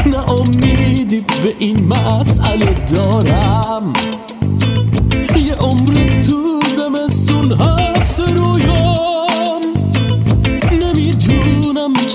نه 0.05 0.31
امیدی 0.31 1.21
به 1.21 1.55
این 1.59 1.87
مسئله 1.87 2.75
دارم. 2.91 3.93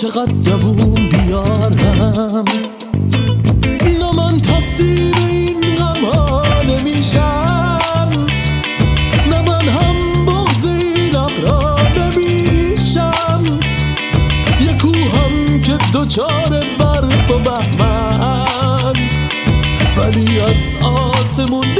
چقدر 0.00 0.32
دووم 0.32 0.94
بیارم؟ 0.94 2.44
نه 4.00 4.10
من 4.16 4.36
تصدیر 4.36 5.14
این 5.28 5.74
غم 5.76 6.04
ها 6.04 6.62
نمیشم. 6.62 8.10
نه 9.28 9.42
من 9.42 9.68
هم 9.68 10.24
بغز 10.26 10.64
این 10.64 11.16
ابرا 11.16 11.78
نمیشم. 11.96 13.44
یکو 14.60 14.88
هم 14.88 15.60
که 15.60 15.78
دوچار 15.92 16.64
برف 16.78 17.30
و 17.30 17.38
بهمن. 17.38 18.94
ولی 19.96 20.40
از 20.40 20.74
آسمون 20.84 21.74